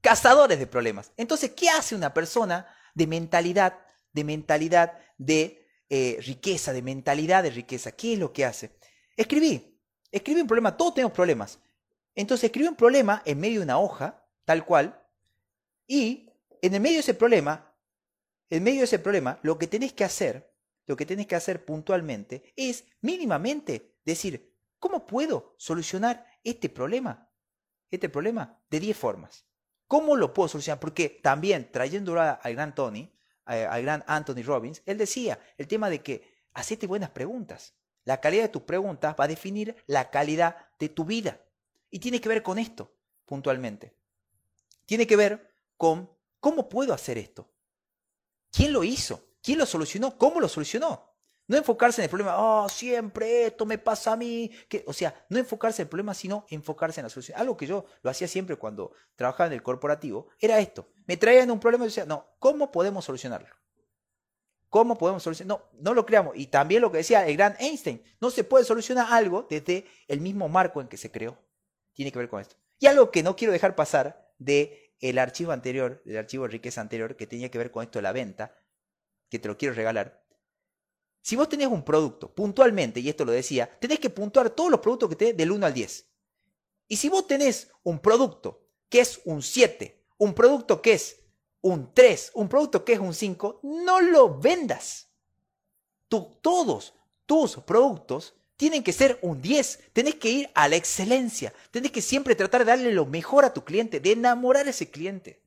[0.02, 1.10] cazadores de problemas.
[1.16, 3.78] Entonces, ¿qué hace una persona de mentalidad,
[4.12, 7.92] de mentalidad de eh, riqueza, de mentalidad de riqueza?
[7.92, 8.78] ¿Qué es lo que hace?
[9.16, 9.80] Escribí,
[10.12, 11.58] escribí un problema, todos tenemos problemas.
[12.14, 15.02] Entonces escribí un problema en medio de una hoja, tal cual,
[15.86, 16.30] y
[16.62, 17.74] en el medio de ese problema,
[18.50, 20.52] en medio de ese problema, lo que tenés que hacer,
[20.86, 27.30] lo que tenés que hacer puntualmente es mínimamente decir, ¿cómo puedo solucionar este problema?
[27.90, 29.46] Este problema de 10 formas.
[29.86, 30.80] ¿Cómo lo puedo solucionar?
[30.80, 33.12] Porque también trayendo al gran Tony,
[33.44, 37.74] al gran Anthony Robbins, él decía el tema de que hacete buenas preguntas.
[38.04, 41.40] La calidad de tus preguntas va a definir la calidad de tu vida.
[41.90, 43.96] Y tiene que ver con esto, puntualmente.
[44.84, 46.10] Tiene que ver con
[46.40, 47.50] cómo puedo hacer esto.
[48.50, 49.20] ¿Quién lo hizo?
[49.42, 50.16] ¿Quién lo solucionó?
[50.16, 51.16] ¿Cómo lo solucionó?
[51.48, 54.50] No enfocarse en el problema, oh, siempre esto me pasa a mí.
[54.68, 57.38] Que, o sea, no enfocarse en el problema, sino enfocarse en la solución.
[57.38, 60.88] Algo que yo lo hacía siempre cuando trabajaba en el corporativo, era esto.
[61.06, 63.54] Me traían un problema y decía, no, ¿cómo podemos solucionarlo?
[64.68, 65.58] ¿Cómo podemos solucionar?
[65.58, 66.36] No, no lo creamos.
[66.36, 70.20] Y también lo que decía el gran Einstein, no se puede solucionar algo desde el
[70.20, 71.38] mismo marco en que se creó.
[71.92, 72.56] Tiene que ver con esto.
[72.80, 76.80] Y algo que no quiero dejar pasar de el archivo anterior, el archivo de riqueza
[76.80, 78.56] anterior, que tenía que ver con esto de la venta,
[79.28, 80.24] que te lo quiero regalar.
[81.20, 84.80] Si vos tenés un producto, puntualmente, y esto lo decía, tenés que puntuar todos los
[84.80, 86.08] productos que tenés del 1 al 10.
[86.88, 91.20] Y si vos tenés un producto que es un 7, un producto que es
[91.62, 95.10] un 3, un producto que es un 5, no lo vendas.
[96.08, 96.94] Todos
[97.26, 99.80] tus productos tienen que ser un 10.
[99.92, 101.52] Tenés que ir a la excelencia.
[101.70, 104.90] Tenés que siempre tratar de darle lo mejor a tu cliente, de enamorar a ese
[104.90, 105.40] cliente.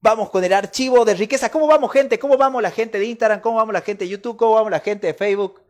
[0.00, 1.50] Vamos con el archivo de riqueza.
[1.50, 2.18] ¿Cómo vamos, gente?
[2.18, 3.40] ¿Cómo vamos la gente de Instagram?
[3.40, 4.36] ¿Cómo vamos la gente de YouTube?
[4.36, 5.62] ¿Cómo vamos la gente de Facebook?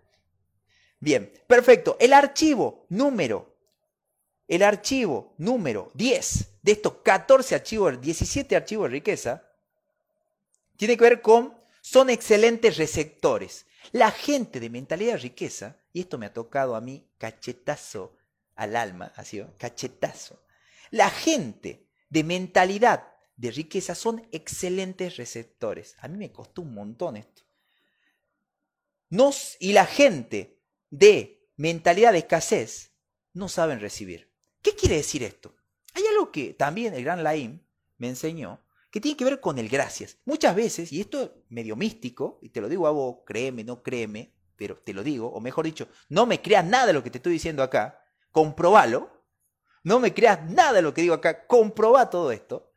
[0.99, 1.97] Bien, perfecto.
[2.01, 3.55] El archivo número,
[4.49, 9.45] el archivo número 10 de estos 14 archivos, 17 archivos de riqueza,
[10.77, 13.67] tiene que ver con son excelentes receptores.
[13.93, 18.17] La gente de mentalidad de riqueza, y esto me ha tocado a mí cachetazo
[18.55, 20.45] al alma, así, cachetazo.
[20.91, 25.97] La gente de mentalidad de riqueza son excelentes receptores.
[25.99, 27.43] A mí me costó un montón esto.
[29.11, 32.93] Nos, y la gente de mentalidad de escasez
[33.33, 34.33] no saben recibir.
[34.63, 35.55] ¿Qué quiere decir esto?
[35.93, 37.61] Hay algo que también el gran Laim
[37.99, 38.65] me enseñó,
[38.95, 40.19] que tiene que ver con el gracias.
[40.25, 43.83] Muchas veces, y esto es medio místico, y te lo digo a vos, créeme, no
[43.83, 47.11] créeme, pero te lo digo, o mejor dicho, no me creas nada de lo que
[47.11, 49.11] te estoy diciendo acá, comprobalo,
[49.83, 52.71] no me creas nada de lo que digo acá, comproba todo esto,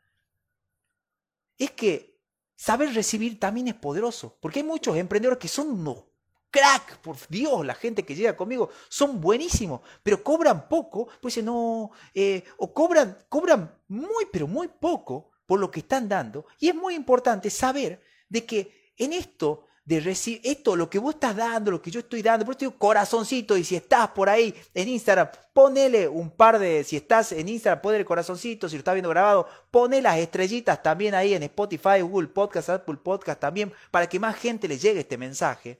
[1.55, 2.19] es que
[2.55, 6.05] saber recibir también es poderoso, porque hay muchos emprendedores que son unos
[6.49, 11.91] crack, por Dios, la gente que llega conmigo, son buenísimos, pero cobran poco, pues no,
[12.15, 16.45] eh, o cobran, cobran muy, pero muy poco por lo que están dando.
[16.59, 21.13] Y es muy importante saber de que en esto de recibir esto, lo que vos
[21.13, 24.27] estás dando, lo que yo estoy dando, por eso digo corazoncito, y si estás por
[24.27, 28.79] ahí en Instagram, ponele un par de, si estás en Instagram, ponele corazoncito, si lo
[28.79, 33.71] estás viendo grabado, ponele las estrellitas también ahí en Spotify, Google Podcast, Apple Podcast también,
[33.89, 35.79] para que más gente le llegue este mensaje.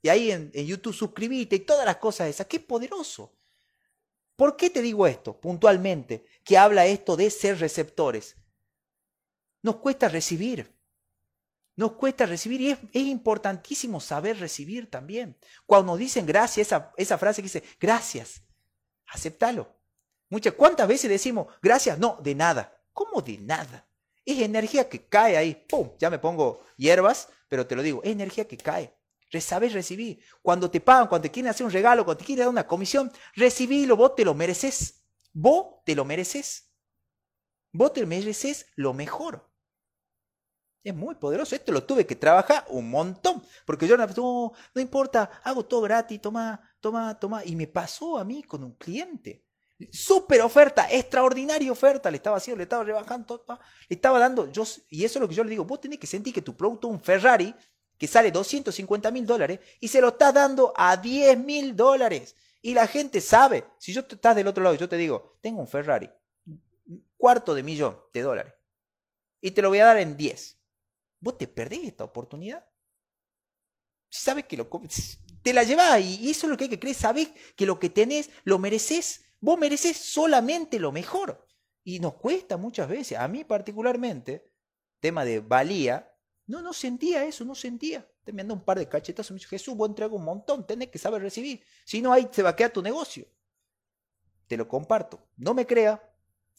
[0.00, 3.34] Y ahí en, en YouTube suscribite y todas las cosas esas, qué poderoso.
[4.34, 6.24] ¿Por qué te digo esto puntualmente?
[6.42, 8.34] Que habla esto de ser receptores.
[9.62, 10.76] Nos cuesta recibir.
[11.74, 15.38] Nos cuesta recibir y es, importantísimo saber recibir también.
[15.64, 18.42] Cuando nos dicen gracias, esa, frase que dice gracias,
[19.06, 19.74] aceptalo.
[20.28, 21.98] Muchas, ¿Cuántas veces decimos gracias?
[21.98, 22.78] No, de nada.
[22.92, 23.88] ¿Cómo de nada?
[24.24, 25.66] Es energía que cae ahí.
[25.68, 25.92] ¡Pum!
[25.98, 28.94] Ya me pongo hierbas, pero te lo digo, es energía que cae.
[29.40, 30.22] Sabes recibir.
[30.42, 33.10] Cuando te pagan, cuando te quieren hacer un regalo, cuando te quieren dar una comisión,
[33.34, 35.06] recibilo, vos te lo mereces.
[35.32, 36.70] Vos te lo mereces.
[37.72, 39.51] Vos te mereces lo mejor.
[40.84, 41.54] Es muy poderoso.
[41.54, 43.42] Esto lo tuve que trabajar un montón.
[43.64, 47.44] Porque yo no, no importa, hago todo gratis, toma, toma, toma.
[47.44, 49.44] Y me pasó a mí con un cliente.
[49.90, 52.10] Súper oferta, extraordinaria oferta.
[52.10, 53.44] Le estaba haciendo, le estaba rebajando,
[53.88, 54.50] le estaba dando.
[54.50, 55.64] Yo, y eso es lo que yo le digo.
[55.64, 57.54] Vos tenés que sentir que tu producto un Ferrari
[57.96, 62.34] que sale 250 mil dólares y se lo estás dando a 10 mil dólares.
[62.60, 63.64] Y la gente sabe.
[63.78, 66.10] Si yo estás del otro lado yo te digo, tengo un Ferrari,
[67.16, 68.54] cuarto de millón de dólares.
[69.40, 70.61] Y te lo voy a dar en 10
[71.22, 72.66] vos te perdés esta oportunidad.
[74.10, 74.68] Sabes que lo
[75.42, 76.96] te la llevas y eso es lo que hay que creer.
[76.96, 79.24] Sabes que lo que tenés lo mereces.
[79.40, 81.46] Vos mereces solamente lo mejor.
[81.84, 84.52] Y nos cuesta muchas veces, a mí particularmente,
[85.00, 86.14] tema de valía,
[86.46, 88.06] no, no sentía eso, no sentía.
[88.24, 90.66] Te me anda un par de cachetazos y me dice, Jesús, vos entrego un montón,
[90.66, 91.64] tenés que saber recibir.
[91.84, 93.26] Si no, ahí se va a quedar tu negocio.
[94.46, 95.26] Te lo comparto.
[95.36, 96.00] No me crea,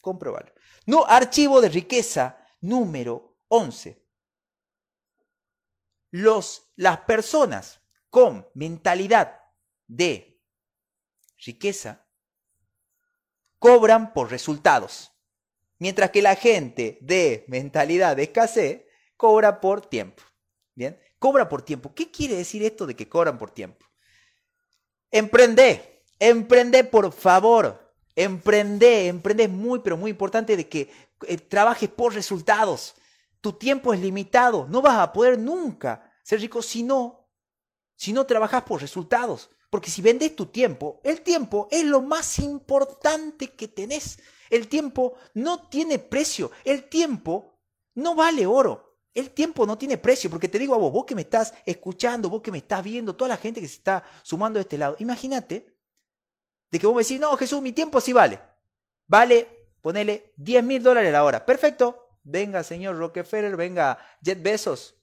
[0.02, 0.52] comprobarlo.
[0.84, 4.03] No, archivo de riqueza número 11
[6.14, 9.40] los, las personas con mentalidad
[9.88, 10.40] de
[11.44, 12.06] riqueza
[13.58, 15.10] cobran por resultados,
[15.80, 18.84] mientras que la gente de mentalidad de escasez
[19.16, 20.22] cobra por tiempo.
[20.76, 21.92] Bien, cobra por tiempo.
[21.92, 23.84] ¿Qué quiere decir esto de que cobran por tiempo?
[25.10, 27.92] Emprende, emprende por favor.
[28.14, 30.92] Emprende, emprende es muy, pero muy importante de que
[31.26, 32.94] eh, trabajes por resultados.
[33.44, 37.28] Tu tiempo es limitado, no vas a poder nunca ser rico si no,
[37.94, 39.50] si no trabajas por resultados.
[39.68, 44.18] Porque si vendes tu tiempo, el tiempo es lo más importante que tenés.
[44.48, 46.52] El tiempo no tiene precio.
[46.64, 47.58] El tiempo
[47.96, 48.96] no vale oro.
[49.12, 50.30] El tiempo no tiene precio.
[50.30, 53.14] Porque te digo a vos, vos que me estás escuchando, vos que me estás viendo,
[53.14, 54.96] toda la gente que se está sumando de este lado.
[55.00, 55.76] Imagínate
[56.70, 58.40] de que vos me decís, no, Jesús, mi tiempo sí vale.
[59.06, 61.44] Vale, ponele 10 mil dólares la hora.
[61.44, 64.96] Perfecto venga señor Rockefeller, venga Jet Bezos,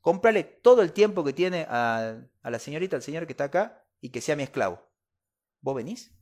[0.00, 4.08] cómprale todo el tiempo que tiene a, la señorita, al señor que está acá y
[4.08, 4.80] que sea mi esclavo.
[5.60, 6.12] ¿Vos venís?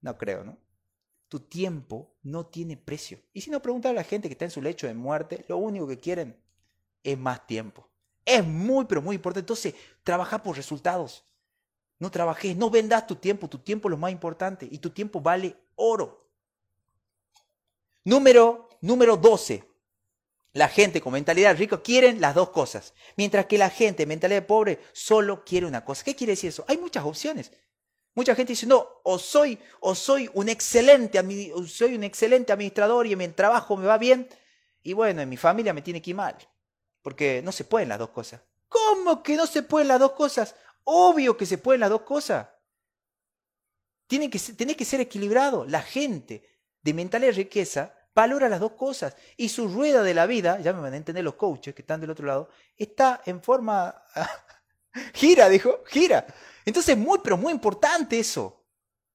[0.00, 0.58] No creo, ¿no?
[1.28, 3.20] Tu tiempo no tiene precio.
[3.34, 5.58] Y si no preguntar a la gente que está en su lecho de muerte, lo
[5.58, 6.42] único que quieren
[7.02, 7.90] es más tiempo.
[8.24, 9.40] Es muy, pero muy importante.
[9.40, 11.26] Entonces, trabaja por resultados.
[11.98, 13.48] No trabajes, no vendas tu tiempo.
[13.48, 14.66] Tu tiempo es lo más importante.
[14.70, 16.27] Y tu tiempo vale oro.
[18.08, 19.68] Número, número 12.
[20.54, 24.80] La gente con mentalidad rica quieren las dos cosas, mientras que la gente mentalidad pobre
[24.94, 26.04] solo quiere una cosa.
[26.04, 26.64] ¿Qué quiere decir eso?
[26.68, 27.52] Hay muchas opciones.
[28.14, 31.22] Mucha gente dice, no, o soy, o soy un excelente,
[31.66, 34.26] soy un excelente administrador y en mi trabajo me va bien,
[34.82, 36.34] y bueno, en mi familia me tiene que ir mal,
[37.02, 38.40] porque no se pueden las dos cosas.
[38.70, 40.54] ¿Cómo que no se pueden las dos cosas?
[40.84, 42.48] Obvio que se pueden las dos cosas.
[44.06, 45.66] Tiene que, tiene que ser equilibrado.
[45.66, 46.42] La gente
[46.80, 49.14] de mentalidad riqueza valora las dos cosas.
[49.36, 52.00] Y su rueda de la vida, ya me van a entender los coaches que están
[52.00, 53.94] del otro lado, está en forma...
[55.14, 56.26] gira, dijo, gira.
[56.64, 58.66] Entonces, muy, pero muy importante eso.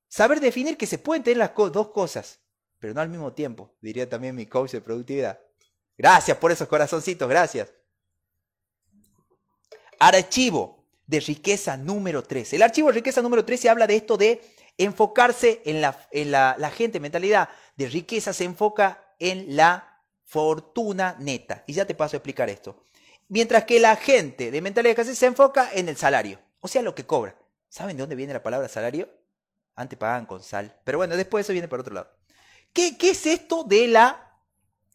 [0.07, 2.39] Saber definir que se pueden tener las dos cosas,
[2.79, 5.37] pero no al mismo tiempo, diría también mi coach de productividad.
[5.97, 7.73] Gracias por esos corazoncitos, gracias.
[9.99, 12.55] Archivo de riqueza número 13.
[12.55, 14.41] El archivo de riqueza número 13 habla de esto de
[14.77, 21.63] enfocarse en la, en la, gente, mentalidad de riqueza se enfoca en la fortuna neta.
[21.67, 22.83] Y ya te paso a explicar esto.
[23.27, 26.95] Mientras que la gente de mentalidad de se enfoca en el salario, o sea, lo
[26.95, 27.35] que cobra.
[27.69, 29.09] ¿Saben de dónde viene la palabra salario?
[29.75, 30.79] Antes pagaban con sal.
[30.83, 32.09] Pero bueno, después eso viene por otro lado.
[32.71, 34.33] ¿Qué, qué es esto de la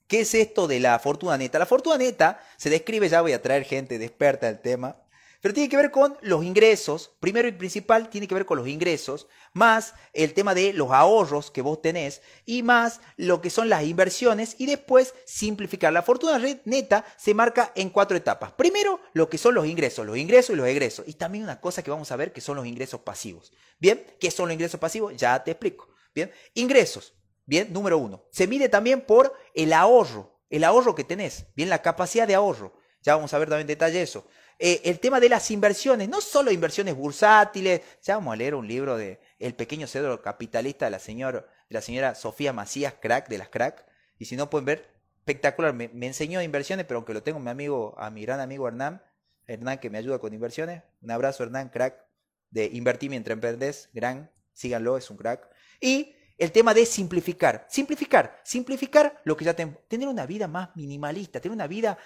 [0.08, 1.58] ¿Qué es esto de la fortuna neta?
[1.58, 4.96] La fortuna neta se describe, ya voy a traer gente experta del tema,
[5.40, 8.66] pero tiene que ver con los ingresos, primero y principal tiene que ver con los
[8.66, 13.68] ingresos, más el tema de los ahorros que vos tenés y más lo que son
[13.68, 15.92] las inversiones y después simplificar.
[15.92, 18.52] La fortuna neta se marca en cuatro etapas.
[18.52, 21.06] Primero, lo que son los ingresos, los ingresos y los egresos.
[21.06, 23.52] Y también una cosa que vamos a ver que son los ingresos pasivos.
[23.78, 25.16] Bien, ¿qué son los ingresos pasivos?
[25.16, 25.88] Ya te explico.
[26.14, 27.14] Bien, ingresos.
[27.46, 28.24] Bien, número uno.
[28.30, 32.74] Se mide también por el ahorro, el ahorro que tenés, bien, la capacidad de ahorro.
[33.02, 34.26] Ya vamos a ver también en detalle eso.
[34.58, 38.66] Eh, el tema de las inversiones, no solo inversiones bursátiles, ya vamos a leer un
[38.66, 43.28] libro de El pequeño cedro capitalista de la, señora, de la señora Sofía Macías, crack
[43.28, 43.86] de las crack.
[44.18, 45.72] Y si no pueden ver, espectacular.
[45.74, 49.02] Me, me enseñó inversiones, pero aunque lo tengo mi amigo, a mi gran amigo Hernán,
[49.46, 50.82] Hernán que me ayuda con inversiones.
[51.02, 52.04] Un abrazo, Hernán, crack
[52.50, 55.48] de Invertir mientras emprendés, gran, síganlo, es un crack.
[55.80, 60.74] Y el tema de simplificar, simplificar, simplificar lo que ya tenemos, tener una vida más
[60.76, 61.98] minimalista, tener una vida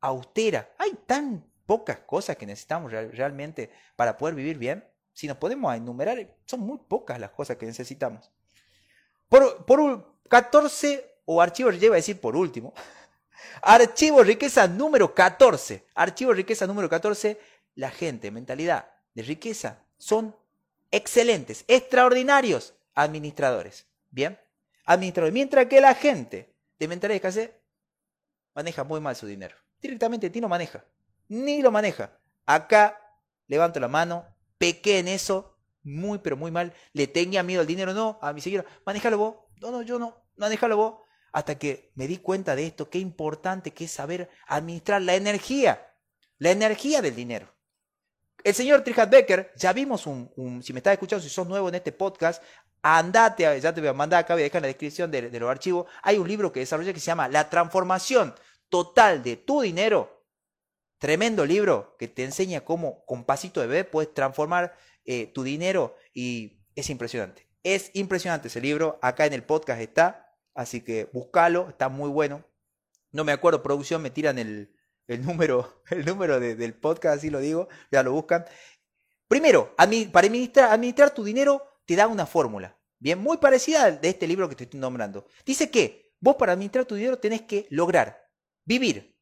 [0.00, 0.74] austera.
[0.78, 4.82] Hay tan pocas cosas que necesitamos realmente para poder vivir bien.
[5.12, 8.30] Si nos podemos enumerar, son muy pocas las cosas que necesitamos.
[9.28, 12.72] Por, por 14, o archivo, lleva a decir por último,
[13.60, 15.84] archivo riqueza número 14.
[15.94, 17.38] Archivo riqueza número 14,
[17.74, 20.34] la gente, mentalidad de riqueza, son
[20.90, 23.84] excelentes, extraordinarios administradores.
[24.08, 24.40] Bien,
[24.86, 25.34] administradores.
[25.34, 27.50] Mientras que la gente de mentalidad de escasez
[28.54, 29.54] maneja muy mal su dinero.
[29.82, 30.82] Directamente ti no maneja.
[31.28, 32.18] Ni lo maneja.
[32.46, 32.98] Acá
[33.46, 34.26] levanto la mano,
[34.58, 36.72] pequé en eso, muy pero muy mal.
[36.92, 38.66] Le tenía miedo al dinero, no, a mi seguidor.
[38.84, 39.36] Manejalo vos.
[39.60, 40.24] No, no, yo no.
[40.36, 40.94] Manejalo vos.
[41.32, 45.94] Hasta que me di cuenta de esto, qué importante que es saber administrar la energía.
[46.38, 47.54] La energía del dinero.
[48.44, 51.74] El señor Trihat Becker, ya vimos un, si me estás escuchando, si sos nuevo en
[51.74, 52.42] este podcast,
[52.82, 55.50] andate, ya te voy a mandar acá, voy a dejar en la descripción de, los
[55.50, 58.34] archivos, hay un libro que desarrolla que se llama La transformación
[58.68, 60.17] total de tu dinero.
[60.98, 65.96] Tremendo libro que te enseña cómo con pasito de bebé puedes transformar eh, tu dinero
[66.12, 67.48] y es impresionante.
[67.62, 72.44] Es impresionante ese libro, acá en el podcast está, así que búscalo, está muy bueno.
[73.12, 74.74] No me acuerdo, producción, me tiran el,
[75.06, 78.44] el número, el número del podcast, así lo digo, ya lo buscan.
[79.28, 84.26] Primero, para administrar, administrar tu dinero te da una fórmula, bien, muy parecida de este
[84.26, 85.26] libro que te estoy nombrando.
[85.44, 88.30] Dice que vos para administrar tu dinero tenés que lograr
[88.64, 89.17] vivir,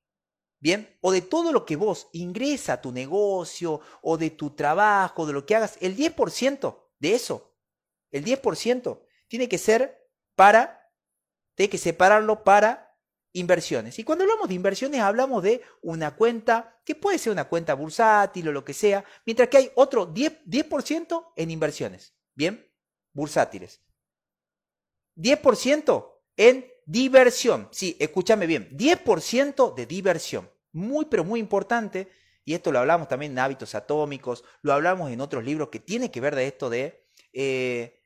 [0.61, 5.26] bien, o de todo lo que vos ingresa a tu negocio, o de tu trabajo,
[5.26, 7.54] de lo que hagas, el 10% de eso,
[8.11, 10.92] el 10% tiene que ser para,
[11.54, 12.98] tiene que separarlo para
[13.32, 13.98] inversiones.
[13.98, 18.48] Y cuando hablamos de inversiones hablamos de una cuenta que puede ser una cuenta bursátil
[18.48, 20.66] o lo que sea, mientras que hay otro 10%, 10
[21.36, 22.14] en inversiones.
[22.34, 22.72] Bien,
[23.12, 23.82] bursátiles.
[25.16, 27.68] 10% en diversión.
[27.72, 28.70] Sí, escúchame bien.
[28.76, 30.51] 10% de diversión.
[30.72, 32.09] Muy, pero muy importante.
[32.45, 34.45] Y esto lo hablamos también en hábitos atómicos.
[34.62, 37.05] Lo hablamos en otros libros que tiene que ver de esto de...
[37.32, 38.03] Eh,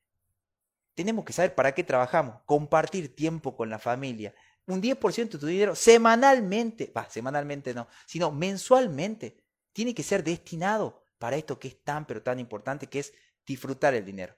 [0.95, 2.41] tenemos que saber para qué trabajamos.
[2.47, 4.35] Compartir tiempo con la familia.
[4.67, 11.03] Un 10% de tu dinero semanalmente, va, semanalmente no, sino mensualmente, tiene que ser destinado
[11.19, 13.13] para esto que es tan, pero tan importante, que es
[13.47, 14.35] disfrutar el dinero.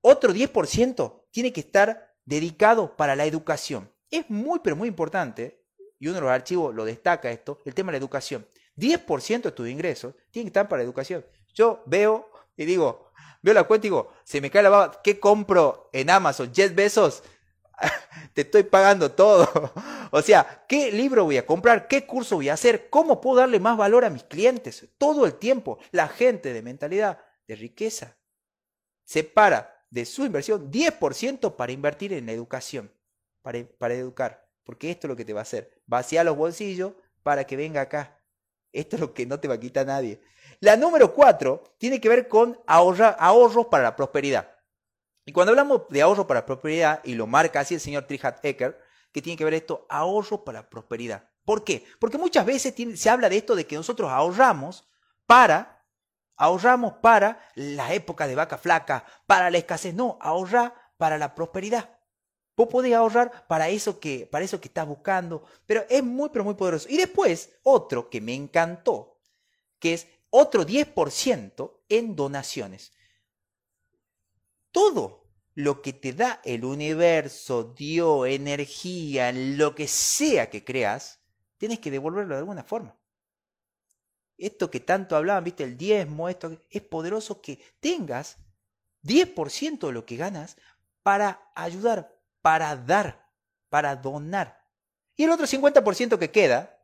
[0.00, 3.90] Otro 10% tiene que estar dedicado para la educación.
[4.10, 5.64] Es muy, pero muy importante,
[5.98, 8.46] y uno de los archivos lo destaca esto, el tema de la educación.
[8.76, 11.24] 10% de tus ingresos tienen que estar para la educación.
[11.54, 13.10] Yo veo y digo,
[13.42, 16.52] veo la cuenta y digo, se me cae la baba, ¿qué compro en Amazon?
[16.52, 17.22] 10 besos,
[18.34, 19.48] te estoy pagando todo.
[20.10, 21.86] O sea, ¿qué libro voy a comprar?
[21.86, 22.88] ¿Qué curso voy a hacer?
[22.88, 24.88] ¿Cómo puedo darle más valor a mis clientes?
[24.96, 28.16] Todo el tiempo, la gente de mentalidad de riqueza
[29.04, 32.92] separa de su inversión 10% para invertir en educación,
[33.42, 34.48] para, para educar.
[34.64, 35.80] Porque esto es lo que te va a hacer.
[35.86, 38.20] Vaciar los bolsillos para que venga acá.
[38.72, 40.20] Esto es lo que no te va a quitar nadie.
[40.60, 44.56] La número 4 tiene que ver con ahorrar, ahorros para la prosperidad.
[45.24, 48.44] Y cuando hablamos de ahorro para la prosperidad, y lo marca así el señor Trihat
[48.44, 48.80] Ecker,
[49.12, 51.28] que tiene que ver esto, ahorro para prosperidad.
[51.44, 51.84] ¿Por qué?
[51.98, 54.88] Porque muchas veces se habla de esto de que nosotros ahorramos
[55.26, 55.77] para,
[56.38, 59.94] ahorramos para la época de vaca flaca, para la escasez.
[59.94, 61.90] No, ahorrar para la prosperidad.
[62.56, 66.44] Vos podés ahorrar para eso que, para eso que estás buscando, pero es muy, pero
[66.44, 66.88] muy poderoso.
[66.88, 69.20] Y después, otro que me encantó,
[69.78, 72.92] que es otro 10% en donaciones.
[74.72, 81.20] Todo lo que te da el universo, Dios, energía, lo que sea que creas,
[81.58, 82.97] tienes que devolverlo de alguna forma.
[84.38, 88.38] Esto que tanto hablaban, viste, el diezmo, esto es poderoso que tengas
[89.02, 90.56] 10% de lo que ganas
[91.02, 93.28] para ayudar, para dar,
[93.68, 94.64] para donar.
[95.16, 96.80] Y el otro 50% que queda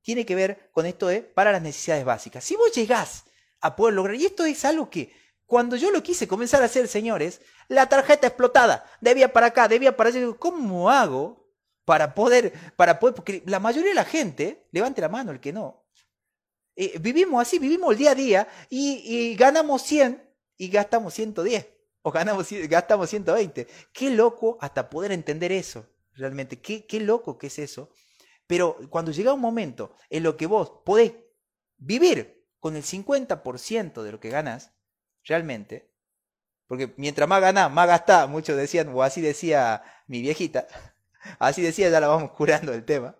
[0.00, 2.44] tiene que ver con esto de para las necesidades básicas.
[2.44, 3.24] Si vos llegás
[3.60, 5.12] a poder lograr, y esto es algo que
[5.46, 9.96] cuando yo lo quise comenzar a hacer, señores, la tarjeta explotada, debía para acá, debía
[9.96, 10.20] para allá.
[10.38, 11.42] ¿Cómo hago
[11.84, 15.52] para poder, para poder, porque la mayoría de la gente, levante la mano el que
[15.52, 15.81] no,
[16.74, 20.22] eh, vivimos así, vivimos el día a día y, ganamos 100
[20.56, 21.68] y gastamos 110
[22.02, 23.66] o ganamos, gastamos 120.
[23.92, 27.90] Qué loco hasta poder entender eso, realmente, qué, qué loco que es eso.
[28.46, 31.14] Pero cuando llega un momento en lo que vos podés
[31.76, 34.72] vivir con el 50% de lo que ganas,
[35.24, 35.90] realmente.
[36.66, 40.66] Porque mientras más gana, más gasta, muchos decían, o así decía mi viejita,
[41.38, 43.16] así decía, ya la vamos curando el tema.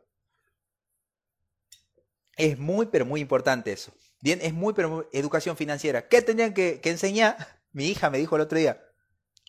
[2.37, 3.93] Es muy, pero muy importante eso.
[4.21, 6.09] Bien, es muy, pero muy educación financiera.
[6.09, 7.37] ¿Qué tendrían que, enseñar?
[7.73, 8.83] Mi hija me dijo el otro día,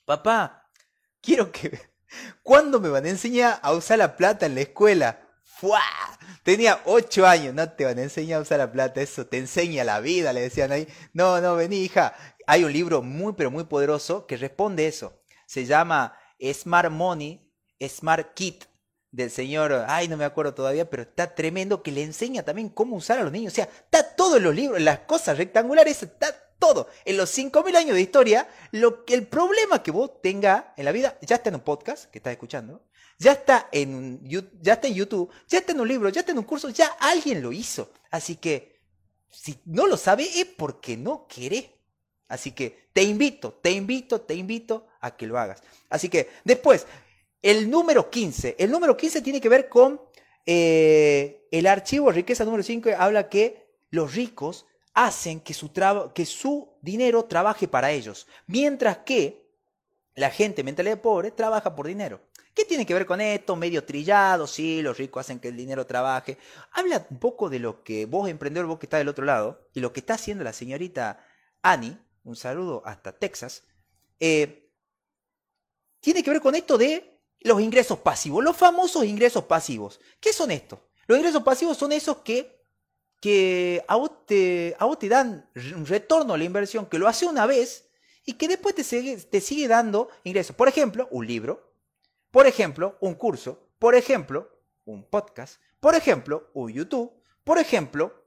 [0.05, 0.69] papá,
[1.21, 1.93] quiero que...
[2.43, 5.27] ¿Cuándo me van a enseñar a usar la plata en la escuela?
[5.43, 5.81] ¡Fua!
[6.43, 9.84] Tenía ocho años, no te van a enseñar a usar la plata, eso te enseña
[9.84, 10.88] la vida, le decían ahí.
[11.13, 12.15] No, no, vení, hija,
[12.45, 15.23] hay un libro muy, pero muy poderoso que responde eso.
[15.47, 16.15] Se llama
[16.53, 18.65] Smart Money, Smart Kit
[19.14, 22.95] del señor, ay, no me acuerdo todavía, pero está tremendo que le enseña también cómo
[22.95, 23.53] usar a los niños.
[23.53, 26.88] O sea, está todo en los libros, las cosas rectangulares, está todo.
[27.05, 30.91] En los 5.000 años de historia, lo que el problema que vos tengas en la
[30.91, 32.84] vida, ya está en un podcast que estás escuchando,
[33.20, 36.39] ya está en, ya está en YouTube, ya está en un libro, ya está en
[36.39, 37.91] un curso, ya alguien lo hizo.
[38.09, 38.82] Así que,
[39.30, 41.70] si no lo sabe, es porque no querés.
[42.28, 45.61] Así que te invito, te invito, te invito a que lo hagas.
[45.89, 46.88] Así que después,
[47.43, 48.55] el número 15.
[48.57, 50.01] El número 15 tiene que ver con
[50.45, 52.89] eh, el archivo riqueza número 5.
[52.97, 55.71] Habla que los ricos hacen que su,
[56.15, 58.27] que su dinero trabaje para ellos.
[58.47, 59.43] Mientras que
[60.15, 62.21] la gente mentalidad pobre trabaja por dinero.
[62.53, 63.55] ¿Qué tiene que ver con esto?
[63.55, 66.37] Medio trillado, sí, los ricos hacen que el dinero trabaje.
[66.71, 69.79] Habla un poco de lo que vos, emprendedor, vos que está del otro lado, y
[69.79, 71.25] lo que está haciendo la señorita
[71.63, 73.63] Annie, un saludo hasta Texas,
[74.19, 74.69] eh,
[75.99, 77.12] tiene que ver con esto de
[77.43, 79.99] los ingresos pasivos, los famosos ingresos pasivos.
[80.19, 80.79] ¿Qué son estos?
[81.07, 82.61] Los ingresos pasivos son esos que,
[83.19, 87.07] que a, vos te, a vos te dan un retorno a la inversión, que lo
[87.07, 87.89] hace una vez
[88.25, 90.55] y que después te sigue, te sigue dando ingresos.
[90.55, 91.73] Por ejemplo, un libro,
[92.31, 94.49] por ejemplo, un curso, por ejemplo,
[94.85, 97.11] un podcast, por ejemplo, un YouTube,
[97.43, 98.22] por ejemplo,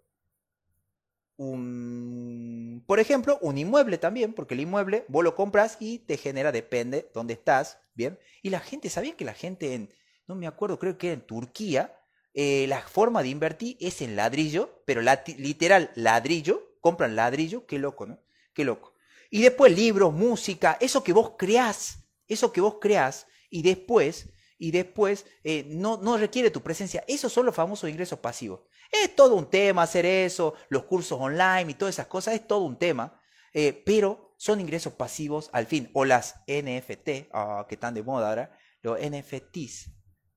[1.36, 6.52] un, por ejemplo, un inmueble también, porque el inmueble vos lo compras y te genera,
[6.52, 8.18] depende dónde estás, ¿bien?
[8.42, 9.90] Y la gente, ¿sabía que la gente en,
[10.26, 11.98] no me acuerdo, creo que en Turquía,
[12.34, 18.06] eh, la forma de invertir es en ladrillo, pero literal ladrillo, compran ladrillo, qué loco,
[18.06, 18.20] ¿no?
[18.52, 18.94] Qué loco.
[19.30, 24.28] Y después libros, música, eso que vos creás, eso que vos creás, y después,
[24.58, 27.04] y después eh, no, no requiere tu presencia.
[27.06, 28.60] Esos son los famosos ingresos pasivos.
[28.90, 32.60] Es todo un tema hacer eso, los cursos online y todas esas cosas, es todo
[32.60, 33.20] un tema,
[33.52, 38.28] eh, pero son ingresos pasivos al fin, o las NFT, ah, que están de moda
[38.28, 39.90] ahora, los NFTs.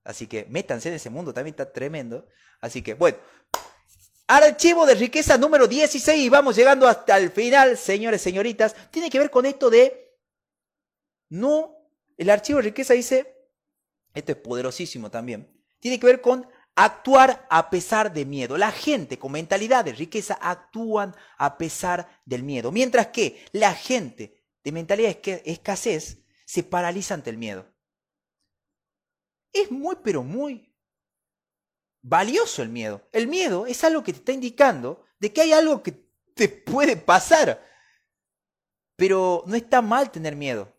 [0.04, 2.28] Así que métanse en ese mundo, también está tremendo.
[2.62, 3.18] Así que, bueno,
[4.28, 8.76] archivo de riqueza número 16 y vamos llegando hasta el final, señores, señoritas.
[8.92, 10.18] Tiene que ver con esto de,
[11.30, 11.76] no,
[12.18, 13.39] el archivo de riqueza dice,
[14.14, 18.58] esto es poderosísimo también, tiene que ver con actuar a pesar de miedo.
[18.58, 24.44] La gente con mentalidad de riqueza actúan a pesar del miedo, mientras que la gente
[24.64, 27.68] de mentalidad de escasez se paraliza ante el miedo.
[29.52, 30.74] Es muy, pero muy
[32.02, 33.08] valioso el miedo.
[33.12, 35.92] El miedo es algo que te está indicando de que hay algo que
[36.34, 37.66] te puede pasar.
[38.96, 40.79] Pero no está mal tener miedo.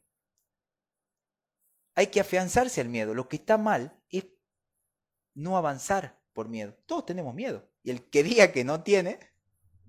[1.95, 3.15] Hay que afianzarse al miedo.
[3.15, 4.27] Lo que está mal es
[5.35, 6.75] no avanzar por miedo.
[6.87, 7.69] Todos tenemos miedo.
[7.83, 9.19] Y el que diga que no tiene,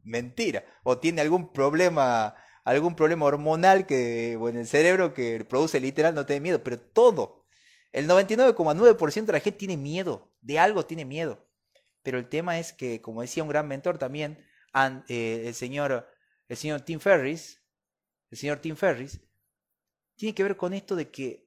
[0.04, 0.66] mentira.
[0.84, 6.16] O tiene algún problema, algún problema hormonal que, o en el cerebro que produce literal
[6.16, 6.64] no tiene miedo.
[6.64, 7.46] Pero todo,
[7.92, 11.46] El 99,9% de la gente tiene miedo, de algo tiene miedo.
[12.04, 14.46] Pero el tema es que, como decía un gran mentor también,
[15.08, 16.08] eh, el, señor,
[16.48, 17.62] el señor Tim Ferris,
[18.30, 19.20] el señor Tim Ferris,
[20.16, 21.41] tiene que ver con esto de que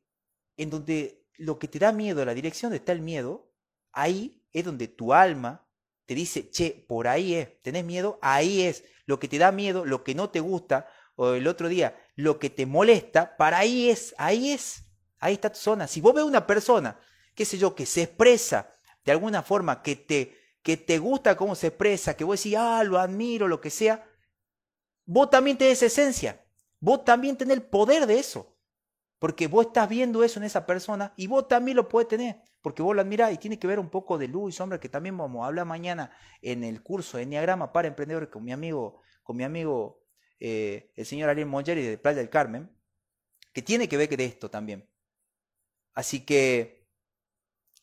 [0.56, 3.52] en donde lo que te da miedo, la dirección donde está el miedo,
[3.92, 5.66] ahí es donde tu alma
[6.06, 9.84] te dice, che, por ahí es, tenés miedo, ahí es, lo que te da miedo,
[9.84, 13.88] lo que no te gusta, o el otro día, lo que te molesta, para ahí
[13.88, 14.84] es, ahí es,
[15.18, 15.86] ahí está tu zona.
[15.86, 16.98] Si vos ves una persona,
[17.34, 18.74] qué sé yo, que se expresa
[19.04, 22.82] de alguna forma, que te, que te gusta cómo se expresa, que vos decís, ah,
[22.84, 24.06] lo admiro, lo que sea,
[25.04, 26.44] vos también tenés esencia,
[26.80, 28.53] vos también tenés el poder de eso.
[29.24, 32.82] Porque vos estás viendo eso en esa persona y vos también lo puedes tener, porque
[32.82, 35.16] vos lo admirás y tiene que ver un poco de luz y sombra que también
[35.16, 39.38] vamos a hablar mañana en el curso de Enneagrama para Emprendedores con mi amigo, con
[39.38, 40.04] mi amigo
[40.38, 42.70] eh, el señor Ariel Mongeri de Playa del Carmen,
[43.54, 44.86] que tiene que ver con esto también.
[45.94, 46.86] Así que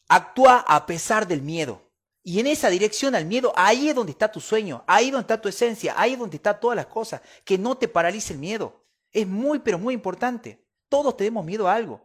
[0.10, 1.92] actúa a pesar del miedo.
[2.22, 5.24] Y en esa dirección al miedo, ahí es donde está tu sueño, ahí es donde
[5.24, 7.20] está tu esencia, ahí es donde está todas las cosas.
[7.44, 8.86] Que no te paralice el miedo.
[9.12, 10.61] Es muy, pero muy importante.
[10.92, 12.02] Todos tenemos miedo a algo,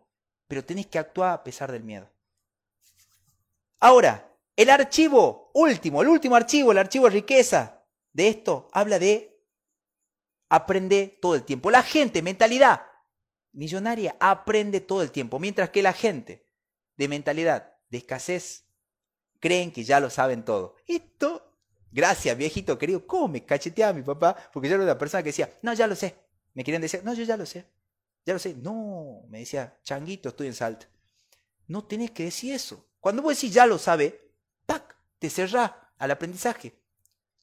[0.46, 2.08] pero tenés que actuar a pesar del miedo.
[3.80, 7.82] Ahora, el archivo último, el último archivo, el archivo de riqueza
[8.12, 9.42] de esto, habla de
[10.48, 11.68] aprender todo el tiempo.
[11.68, 12.82] La gente, mentalidad
[13.50, 16.46] millonaria, aprende todo el tiempo, mientras que la gente
[16.96, 18.68] de mentalidad de escasez
[19.40, 20.76] creen que ya lo saben todo.
[20.86, 21.58] Esto,
[21.90, 24.36] gracias viejito querido, ¿cómo me cacheteaba mi papá?
[24.52, 26.14] Porque yo era una persona que decía, no, ya lo sé.
[26.54, 27.66] Me querían decir, no, yo ya lo sé.
[28.26, 28.54] Ya lo sé.
[28.54, 30.86] No, me decía, changuito, estoy en salto.
[31.68, 32.84] No tenés que decir eso.
[33.00, 34.32] Cuando vos decís ya lo sabe,
[34.66, 34.96] ¡pac!
[35.20, 36.76] Te cerrás al aprendizaje.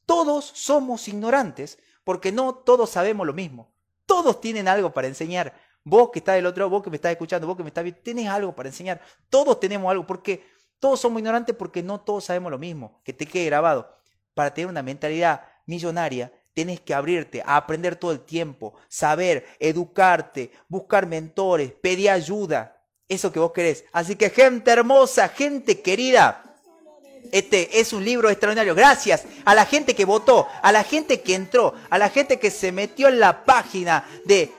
[0.05, 3.73] Todos somos ignorantes porque no todos sabemos lo mismo.
[4.05, 5.53] Todos tienen algo para enseñar.
[5.85, 8.01] Vos que estás del otro, vos que me estás escuchando, vos que me estás viendo,
[8.01, 9.01] tenés algo para enseñar.
[9.29, 10.45] Todos tenemos algo porque
[10.79, 13.01] todos somos ignorantes porque no todos sabemos lo mismo.
[13.05, 13.97] Que te quede grabado.
[14.33, 20.51] Para tener una mentalidad millonaria, Tienes que abrirte a aprender todo el tiempo, saber, educarte,
[20.67, 22.77] buscar mentores, pedir ayuda.
[23.09, 23.85] Eso que vos querés.
[23.91, 26.43] Así que gente hermosa, gente querida.
[27.31, 28.75] Este es un libro extraordinario.
[28.75, 32.51] Gracias a la gente que votó, a la gente que entró, a la gente que
[32.51, 34.51] se metió en la página de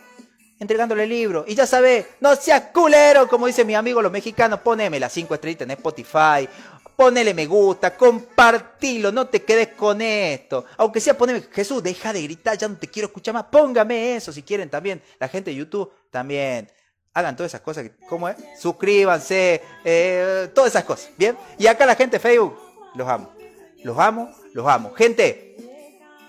[0.59, 1.45] entregándole el libro.
[1.47, 5.34] Y ya sabes, no seas culero, como dice mi amigo los mexicanos, poneme las 5
[5.36, 6.47] estrellitas en Spotify,
[6.95, 10.65] ponele me gusta, compartilo, no te quedes con esto.
[10.78, 14.32] Aunque sea poneme, Jesús, deja de gritar, ya no te quiero escuchar más, póngame eso
[14.32, 15.01] si quieren también.
[15.20, 16.72] La gente de YouTube también
[17.13, 17.89] hagan todas esas cosas.
[18.07, 18.38] ¿Cómo es?
[18.59, 21.09] Suscríbanse, eh, todas esas cosas.
[21.18, 21.38] ¿Bien?
[21.57, 22.57] Y acá la gente de Facebook,
[22.95, 23.37] los amo.
[23.84, 24.93] Los amo, los amo.
[24.93, 25.55] Gente,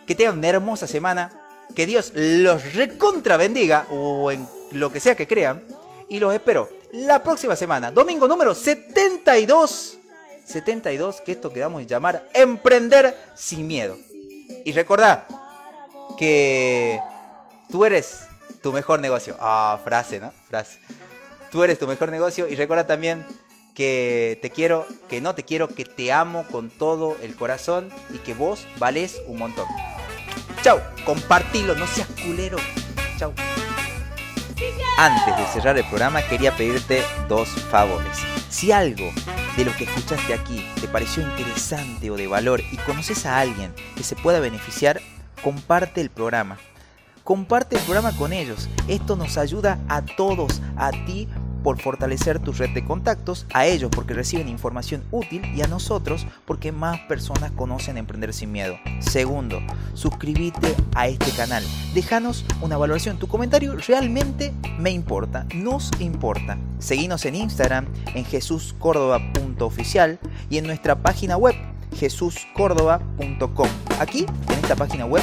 [0.07, 1.33] que tengan una hermosa semana.
[1.75, 5.63] Que Dios los recontra bendiga o en lo que sea que crean.
[6.09, 7.91] Y los espero la próxima semana.
[7.91, 9.99] Domingo número 72.
[10.45, 13.99] 72, que esto que vamos a llamar Emprender sin miedo.
[14.65, 15.25] Y recordad
[16.17, 16.99] que
[17.71, 18.23] tú eres
[18.63, 19.37] tu mejor negocio.
[19.39, 20.33] Ah, frase, ¿no?
[20.49, 20.79] Frase.
[21.51, 23.27] Tú eres tu mejor negocio y recuerda también
[23.79, 28.19] que te quiero, que no te quiero, que te amo con todo el corazón y
[28.19, 29.67] que vos vales un montón.
[30.65, 32.59] Chau, compartilo, no seas culero.
[33.19, 33.33] Chau.
[34.99, 38.19] Antes de cerrar el programa quería pedirte dos favores.
[38.51, 39.13] Si algo
[39.57, 43.73] de lo que escuchaste aquí te pareció interesante o de valor y conoces a alguien
[43.95, 45.01] que se pueda beneficiar,
[45.41, 46.59] comparte el programa
[47.29, 48.71] comparte el programa con ellos.
[48.89, 51.29] Esto nos ayuda a todos, a ti
[51.69, 56.27] por fortalecer tu red de contactos, a ellos porque reciben información útil y a nosotros
[56.47, 58.79] porque más personas conocen Emprender sin Miedo.
[59.01, 59.61] Segundo,
[59.93, 61.63] suscríbete a este canal.
[61.93, 63.19] Déjanos una valoración.
[63.19, 66.57] Tu comentario realmente me importa, nos importa.
[66.79, 71.55] Seguinos en Instagram en jesuscórdoba.oficial y en nuestra página web
[71.99, 73.69] jesuscórdoba.com.
[74.01, 75.23] Aquí, en esta página web,